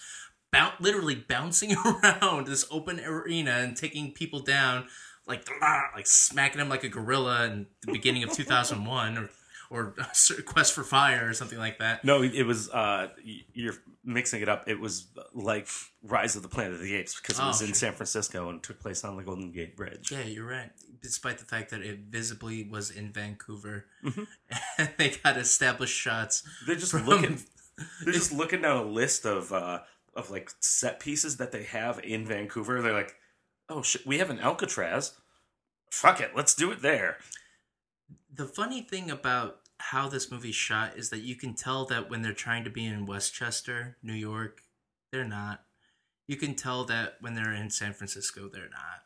[0.52, 4.86] bou- literally bouncing around this open arena and taking people down,
[5.26, 5.48] like
[5.94, 9.30] like smacking them like a gorilla in the beginning of 2001 or
[9.70, 9.94] or
[10.46, 12.02] Quest for Fire or something like that.
[12.04, 12.70] No, it was.
[12.70, 13.08] Uh,
[13.52, 14.66] you're mixing it up.
[14.66, 15.68] It was like
[16.02, 17.74] Rise of the Planet of the Apes because it was Oh, in sure.
[17.74, 20.10] San Francisco and took place on the Golden Gate Bridge.
[20.10, 20.70] Yeah, you're right.
[21.02, 24.26] Despite the fact that it visibly was in Vancouver, Mhm.
[24.78, 26.42] and they got established shots.
[26.66, 27.38] They're just from- looking.
[28.02, 29.80] They're just looking down a list of uh,
[30.18, 32.82] of like set pieces that they have in Vancouver.
[32.82, 33.14] They're like,
[33.68, 35.14] oh shit, we have an Alcatraz.
[35.90, 37.18] Fuck it, let's do it there.
[38.34, 42.22] The funny thing about how this movie's shot is that you can tell that when
[42.22, 44.62] they're trying to be in Westchester, New York,
[45.12, 45.62] they're not.
[46.26, 49.04] You can tell that when they're in San Francisco, they're not.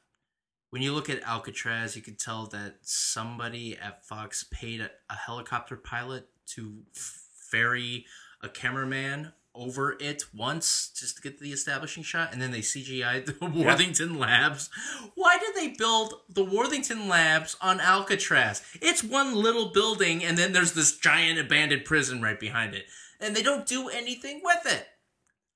[0.70, 5.14] When you look at Alcatraz, you can tell that somebody at Fox paid a, a
[5.14, 8.06] helicopter pilot to ferry
[8.40, 13.26] a cameraman over it once just to get the establishing shot, and then they CGI'd
[13.40, 14.70] the Worthington Labs.
[15.14, 18.62] Why did they build the Worthington Labs on Alcatraz?
[18.80, 22.84] It's one little building, and then there's this giant abandoned prison right behind it,
[23.20, 24.86] and they don't do anything with it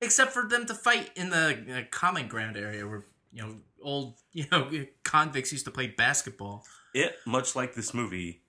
[0.01, 4.15] except for them to fight in the uh, common ground area where you know old
[4.31, 4.69] you know
[5.03, 6.65] convicts used to play basketball.
[6.93, 8.41] It, much like this movie,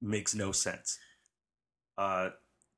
[0.00, 0.98] makes no sense.
[1.98, 2.30] Uh,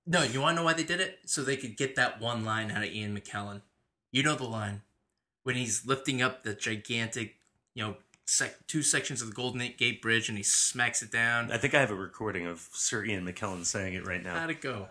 [0.08, 1.18] No, you want to know why they did it?
[1.26, 3.60] So they could get that one line out of Ian McKellen.
[4.10, 4.80] You know the line
[5.42, 7.36] when he's lifting up the gigantic,
[7.74, 11.52] you know, sec- two sections of the Golden Gate Bridge and he smacks it down.
[11.52, 14.38] I think I have a recording of Sir Ian McKellen saying it right now.
[14.38, 14.88] How'd it go?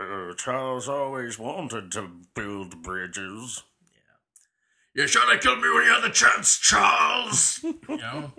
[0.00, 3.62] Uh, Charles always wanted to build bridges.
[3.92, 5.02] Yeah.
[5.02, 7.60] You should have killed me when you had the chance, Charles.
[7.62, 8.32] you know,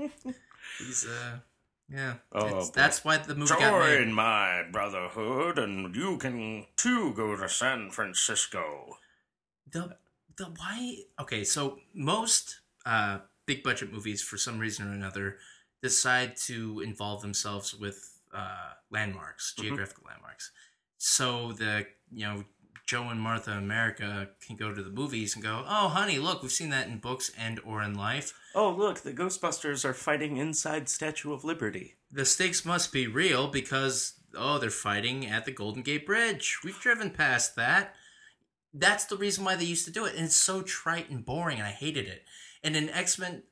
[0.79, 1.37] he's uh,
[1.93, 2.15] yeah.
[2.31, 3.97] Oh, that's why the movie got made.
[4.05, 8.97] Join my brotherhood, and you can too go to San Francisco.
[9.71, 9.97] the
[10.37, 15.37] the why okay so most uh big budget movies for some reason or another
[15.81, 19.63] decide to involve themselves with uh landmarks Mhm.
[19.63, 20.51] geographical landmarks
[20.97, 22.43] so the you know
[22.85, 26.51] joe and martha america can go to the movies and go oh honey look we've
[26.51, 28.33] seen that in books and or in life.
[28.55, 31.95] Oh, look, the Ghostbusters are fighting inside Statue of Liberty.
[32.11, 36.59] the stakes must be real because oh they're fighting at the golden gate bridge.
[36.63, 37.95] We've driven past that.
[38.73, 41.57] That's the reason why they used to do it and it's so trite and boring
[41.59, 42.23] and i hated it.
[42.63, 43.43] And in x-men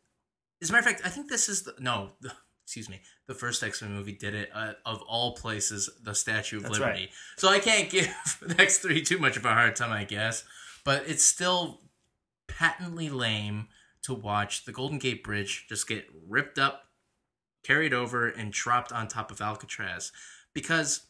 [0.61, 2.31] as a matter of fact i think this is the no the,
[2.71, 6.63] excuse me the first x-men movie did it uh, of all places the statue of
[6.63, 7.09] That's liberty right.
[7.35, 8.07] so i can't give
[8.41, 10.43] the x3 too much of a hard time i guess
[10.85, 11.81] but it's still
[12.47, 13.67] patently lame
[14.03, 16.85] to watch the golden gate bridge just get ripped up
[17.63, 20.11] carried over and dropped on top of Alcatraz
[20.53, 21.07] because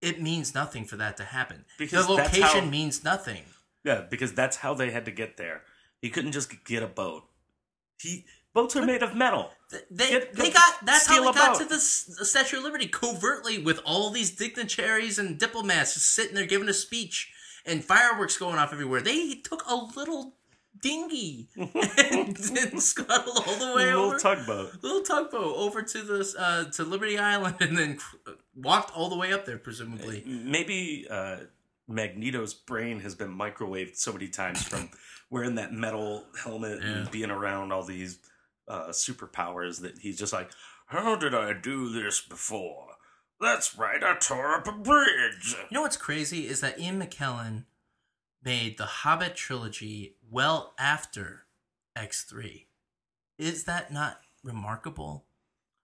[0.00, 1.64] it means nothing for that to happen.
[1.78, 3.42] Because the location how- means nothing.
[3.84, 5.62] Yeah, because that's how they had to get there.
[6.02, 7.24] He couldn't just get a boat.
[7.98, 9.50] He boats are made of metal.
[9.90, 11.58] They Get- they go got that's how they got boat.
[11.62, 11.76] to the
[12.18, 16.68] the Statue of Liberty covertly with all these dignitaries and diplomats just sitting there giving
[16.68, 17.32] a speech
[17.64, 19.00] and fireworks going off everywhere.
[19.00, 20.34] They took a little
[20.82, 21.70] dinghy and,
[22.56, 24.82] and scuttled all the way Little over tugboat.
[24.82, 27.98] little tugboat over to this uh, to Liberty Island and then
[28.56, 30.22] walked all the way up there presumably.
[30.26, 31.36] Maybe uh,
[31.88, 34.90] Magneto's brain has been microwaved so many times from
[35.30, 36.88] wearing that metal helmet Yeah.
[36.88, 38.18] and being around all these
[38.70, 40.50] uh, superpowers that he's just like,
[40.86, 42.86] how did I do this before?
[43.40, 45.56] That's right, I tore up a bridge.
[45.70, 47.64] You know what's crazy is that Ian McKellen
[48.42, 51.46] made the Hobbit trilogy well after
[51.96, 52.66] X3.
[53.38, 55.24] Is that not remarkable?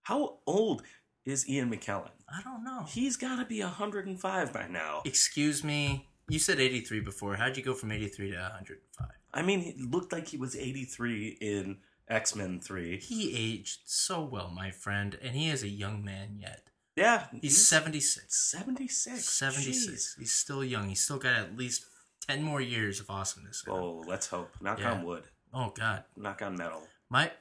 [0.03, 0.83] How old
[1.25, 2.11] is Ian McKellen?
[2.29, 2.85] I don't know.
[2.89, 5.03] He's got to be 105 by now.
[5.05, 6.07] Excuse me.
[6.29, 7.37] You said 83 before.
[7.37, 9.09] How'd you go from 83 to 105?
[9.33, 11.79] I mean, he looked like he was 83 in
[12.09, 12.99] X Men 3.
[12.99, 16.63] He aged so well, my friend, and he is a young man yet.
[16.95, 18.35] Yeah, He's 76.
[18.35, 19.29] 76.
[19.29, 19.87] 76.
[19.87, 20.19] Jeez.
[20.19, 20.89] He's still young.
[20.89, 21.85] He's still got at least
[22.27, 23.63] 10 more years of awesomeness.
[23.69, 24.51] Oh, let's hope.
[24.63, 24.93] Knock Yeah.
[24.93, 25.25] on wood.
[25.53, 26.05] Oh, God.
[26.17, 26.83] Knock on metal.
[27.11, 27.33] My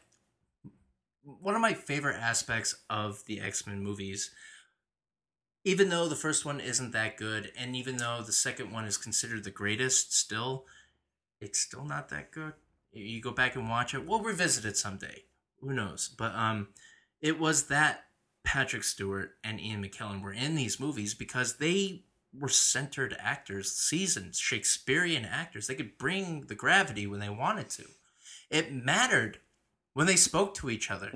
[1.24, 4.30] one of my favorite aspects of the X-Men movies
[5.64, 8.96] even though the first one isn't that good and even though the second one is
[8.98, 10.66] considered the greatest still
[11.42, 12.54] it's still not that good.
[12.96, 14.06] You go back and watch it.
[14.06, 15.24] We'll revisit it someday.
[15.60, 16.08] Who knows?
[16.08, 16.70] But um
[17.22, 18.06] it was that
[18.44, 22.04] Patrick Stewart and Ian McKellen were in these movies because they
[22.38, 25.68] were centered actors, seasoned Shakespearean actors.
[25.68, 27.86] They could bring the gravity when they wanted to.
[28.50, 29.40] It mattered
[29.94, 31.10] when they spoke to each other.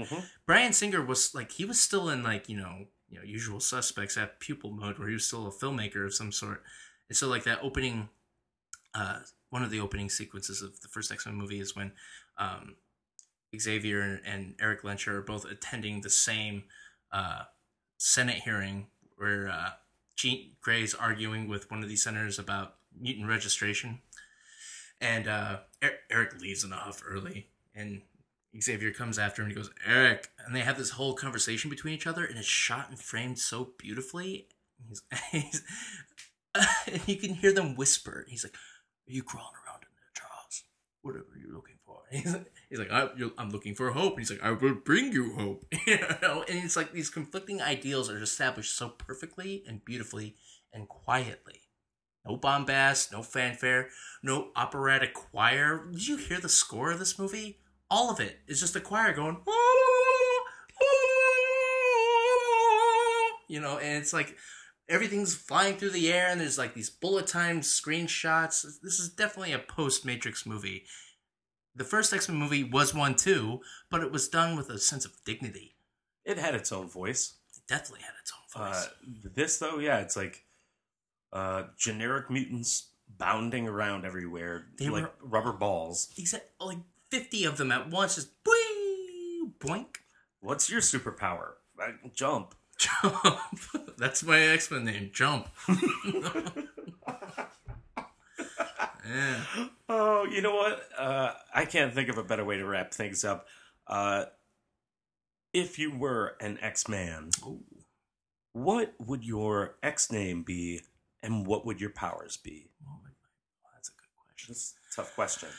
[0.45, 4.17] Bryan Singer was like he was still in like, you know, you know, usual suspects
[4.17, 6.63] Apt Pupil mode where he was still a filmmaker of some sort.
[7.09, 8.09] And so like that opening
[8.95, 9.19] uh
[9.49, 11.91] one of the opening sequences of the first X-Men movie is when
[12.37, 12.75] um
[13.57, 16.63] Xavier and, Erik Lehnsherr are both attending the same
[17.11, 17.43] uh,
[17.97, 19.71] Senate hearing where uh,
[20.15, 23.99] Jean Grey's arguing with one of these senators about mutant registration,
[25.01, 28.01] and uh, Er- Eric leaves in a huff early, and
[28.59, 31.93] Xavier comes after him and he goes, "Eric," and they have this whole conversation between
[31.93, 34.47] each other, and it's shot and framed so beautifully.
[34.87, 35.63] He's, he's,
[36.55, 38.25] and you can hear them whisper.
[38.29, 38.55] He's like,
[39.09, 40.63] "Are you crawling around in there, Charles?
[41.01, 44.31] Whatever you're looking for." He's like, he's like I, "I'm looking for hope." And he's
[44.31, 48.21] like, "I will bring you hope." you know, and it's like these conflicting ideals are
[48.21, 50.35] established so perfectly and beautifully
[50.73, 51.61] and quietly.
[52.25, 53.89] No bombast, no fanfare,
[54.21, 55.87] no operatic choir.
[55.91, 57.57] Did you hear the score of this movie?
[57.89, 59.37] All of it is just a choir going.
[59.47, 60.43] Ah, ah,
[60.81, 60.89] ah,
[63.47, 64.37] you know, and it's like
[64.89, 68.63] everything's flying through the air, and there's like these bullet time screenshots.
[68.81, 70.83] This is definitely a post Matrix movie.
[71.75, 75.05] The first X Men movie was one too, but it was done with a sense
[75.05, 75.75] of dignity.
[76.25, 77.35] It had its own voice.
[77.55, 78.85] It definitely had its own voice.
[78.87, 80.43] Uh, this though, yeah, it's like
[81.31, 86.09] uh, generic mutants bounding around everywhere They like were- rubber balls.
[86.17, 86.79] Exact, like
[87.09, 89.97] fifty of them at once, just boing, boink.
[90.41, 91.51] What's your superpower?
[91.79, 92.55] I, jump.
[92.79, 93.59] Jump.
[93.97, 95.11] That's my X Men name.
[95.13, 95.47] Jump.
[99.05, 99.43] yeah.
[99.89, 100.87] Oh, you know what?
[100.97, 103.47] Uh, I can't think of a better way to wrap things up.
[103.85, 104.25] Uh,
[105.53, 107.31] if you were an X Man,
[108.53, 110.81] what would your X name be,
[111.21, 112.69] and what would your powers be?
[113.73, 114.53] That's a good question.
[114.53, 115.49] That's a tough question.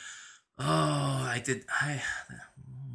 [0.57, 1.65] Oh, I did.
[1.69, 2.01] I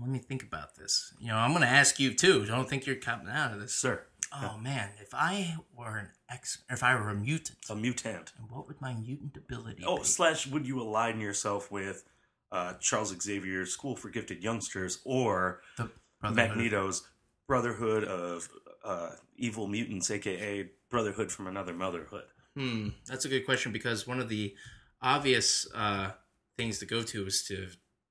[0.01, 1.12] let me think about this.
[1.18, 2.47] You know, I'm going to ask you too.
[2.47, 4.05] Don't think you're coming out of this, sir.
[4.33, 8.51] Oh man, if I were an X, if I were a mutant, a mutant, and
[8.51, 9.85] what would my mutant ability?
[9.87, 10.05] Oh, be?
[10.05, 12.05] slash, would you align yourself with
[12.53, 16.57] uh, Charles Xavier's School for Gifted Youngsters or The Brotherhood.
[16.57, 17.07] Magneto's
[17.47, 18.49] Brotherhood of
[18.85, 22.24] uh, Evil Mutants, aka Brotherhood from Another Motherhood?
[22.57, 24.55] Hmm, that's a good question because one of the
[25.03, 26.12] obvious uh,
[26.57, 27.68] things to go to is to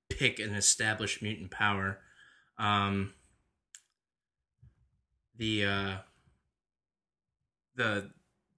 [0.09, 1.99] pick an established mutant power.
[2.57, 3.13] Um,
[5.38, 5.98] the uh,
[7.76, 8.12] the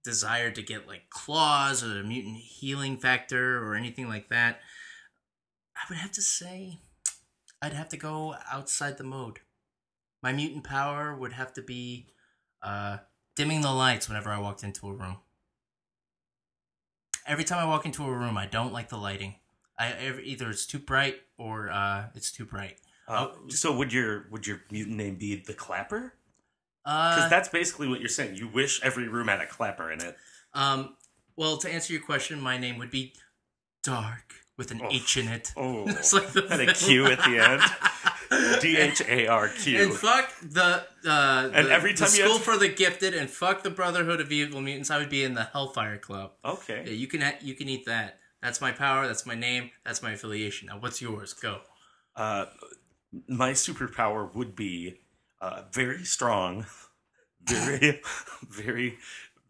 [0.04, 4.60] desire to get like claws or a mutant healing factor or anything like that.
[5.76, 6.78] I would have to say
[7.60, 9.40] I'd have to go outside the mode.
[10.22, 12.08] My mutant power would have to be
[12.62, 12.98] uh,
[13.36, 15.18] dimming the lights whenever I walked into a room.
[17.26, 19.34] Every time I walk into a room, I don't like the lighting.
[19.78, 22.78] I either it's too bright or uh, it's too bright.
[23.06, 26.14] Uh, so would your would your mutant name be the Clapper?
[26.90, 28.36] Uh, Because that's basically what you're saying.
[28.36, 30.16] You wish every room had a clapper in it.
[30.54, 30.96] Um,
[31.36, 33.12] well, to answer your question, my name would be
[33.84, 35.52] Dark with an H in it.
[35.56, 37.62] Oh, It's like the and a Q at the end.
[38.62, 39.82] D H A R Q.
[39.82, 43.14] And fuck the uh, And the- every the time you school have- for the gifted,
[43.14, 44.90] and fuck the Brotherhood of Evil Mutants.
[44.90, 46.32] I would be in the Hellfire Club.
[46.44, 46.84] Okay.
[46.86, 48.18] Yeah, you can ha- you can eat that.
[48.42, 49.06] That's my power.
[49.06, 49.70] That's my name.
[49.84, 50.68] That's my affiliation.
[50.68, 51.32] Now, what's yours?
[51.34, 51.60] Go.
[52.16, 52.46] Uh,
[53.28, 55.00] my superpower would be
[55.40, 56.66] uh, very strong,
[57.44, 58.00] very,
[58.48, 58.98] very,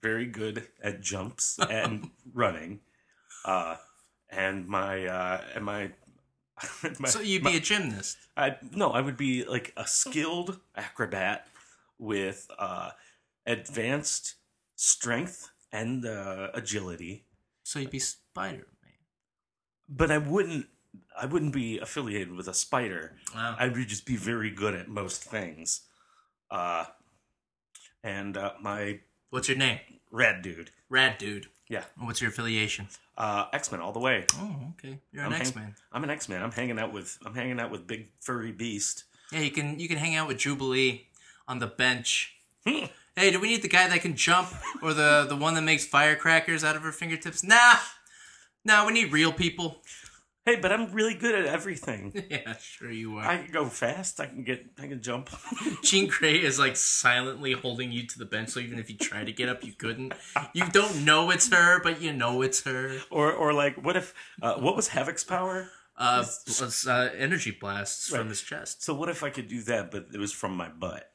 [0.03, 2.80] very good at jumps and running.
[3.45, 3.76] Uh,
[4.30, 5.91] and my uh, and my,
[6.99, 8.18] my So you'd my- be a gymnast.
[8.36, 11.47] I no, I would be like a skilled acrobat
[11.99, 12.91] with uh,
[13.47, 14.34] advanced
[14.76, 17.24] strength and uh, agility.
[17.62, 18.93] So you'd be Spider Man.
[19.89, 20.66] But I wouldn't.
[21.20, 23.16] I wouldn't be affiliated with a spider.
[23.34, 23.56] Wow.
[23.58, 25.82] I would just be very good at most things.
[26.50, 26.84] Uh,
[28.02, 29.00] and uh, my
[29.30, 29.80] What's your name?
[30.10, 30.70] Rad Dude.
[30.88, 31.46] Rad Dude.
[31.68, 31.84] Yeah.
[31.98, 32.88] What's your affiliation?
[33.16, 34.24] Uh, X Men all the way.
[34.36, 34.98] Oh, okay.
[35.12, 35.74] You're an I'm hang- X-Man.
[35.92, 36.42] I'm an X Man.
[36.42, 37.18] I'm hanging out with.
[37.26, 39.04] I'm hanging out with Big Furry Beast.
[39.32, 41.08] Yeah, you can you can hang out with Jubilee
[41.46, 42.34] on the bench.
[42.66, 42.86] Hmm.
[43.16, 44.48] hey, do we need the guy that can jump
[44.82, 47.42] or the the one that makes firecrackers out of her fingertips?
[47.44, 47.74] Nah,
[48.64, 48.86] nah.
[48.86, 49.82] We need real people.
[50.49, 52.24] Hey, but I'm really good at everything.
[52.30, 53.24] yeah, sure you are.
[53.26, 54.18] I can go fast.
[54.18, 54.64] I can get.
[54.78, 55.28] I can jump.
[55.82, 59.24] Jean Grey is like silently holding you to the bench, so even if you try
[59.24, 60.14] to get up, you couldn't.
[60.55, 62.99] You don't know it's her, but you know it's her.
[63.11, 64.14] Or, or like, what if?
[64.40, 65.68] Uh, what was Havoc's power?
[65.99, 68.20] Uh, was, uh energy blasts Right.
[68.20, 68.82] from his chest.
[68.82, 71.11] So what if I could do that, but it was from my butt?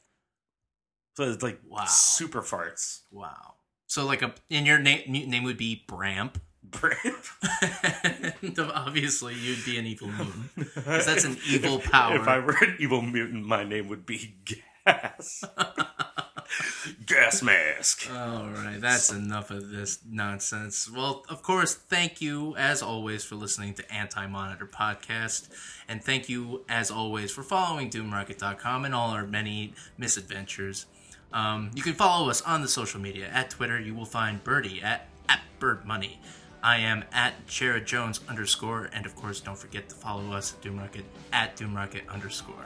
[1.16, 1.86] So it's like Wow.
[1.86, 3.00] super farts.
[3.10, 3.54] Wow.
[3.88, 6.40] So like a in your name name would be Bramp.
[6.82, 12.16] And obviously you'd be an evil mutant because that's an evil power.
[12.16, 15.44] If I were an evil mutant, my name would be Gas.
[17.06, 18.08] Gas mask.
[18.12, 20.90] All right, that's enough of this nonsense.
[20.90, 25.48] Well, of course, thank you as always for listening to Anti Monitor Podcast,
[25.88, 30.86] and thank you as always for following DoomRocket.com and all our many misadventures.
[31.32, 33.28] Um, you can follow us on the social media.
[33.32, 36.18] At Twitter, you will find Birdie at, at BirdMoney.
[36.64, 40.62] I am at Jarrod Jones underscore, and of course, don't forget to follow us at
[40.62, 42.64] Doomrocket at Doom Doomrocket underscore.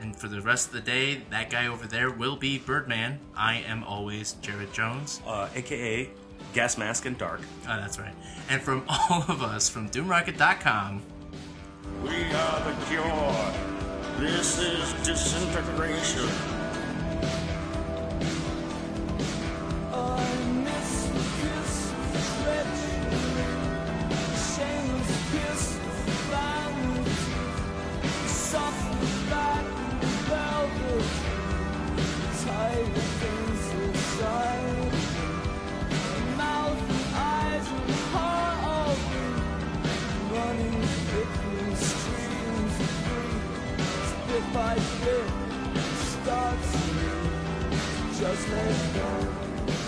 [0.00, 3.18] And for the rest of the day, that guy over there will be Birdman.
[3.36, 5.20] I am always Jarrod Jones.
[5.26, 6.08] Uh, AKA
[6.54, 7.42] Gas Mask and Dark.
[7.68, 8.14] Oh, that's right.
[8.48, 11.02] And from all of us from DoomRocket.com,
[12.02, 13.52] We are the cure.
[14.18, 16.53] This is disintegration.
[44.64, 44.88] life
[46.12, 46.72] starts.
[48.18, 49.10] Just let go,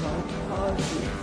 [0.02, 1.15] don't hurt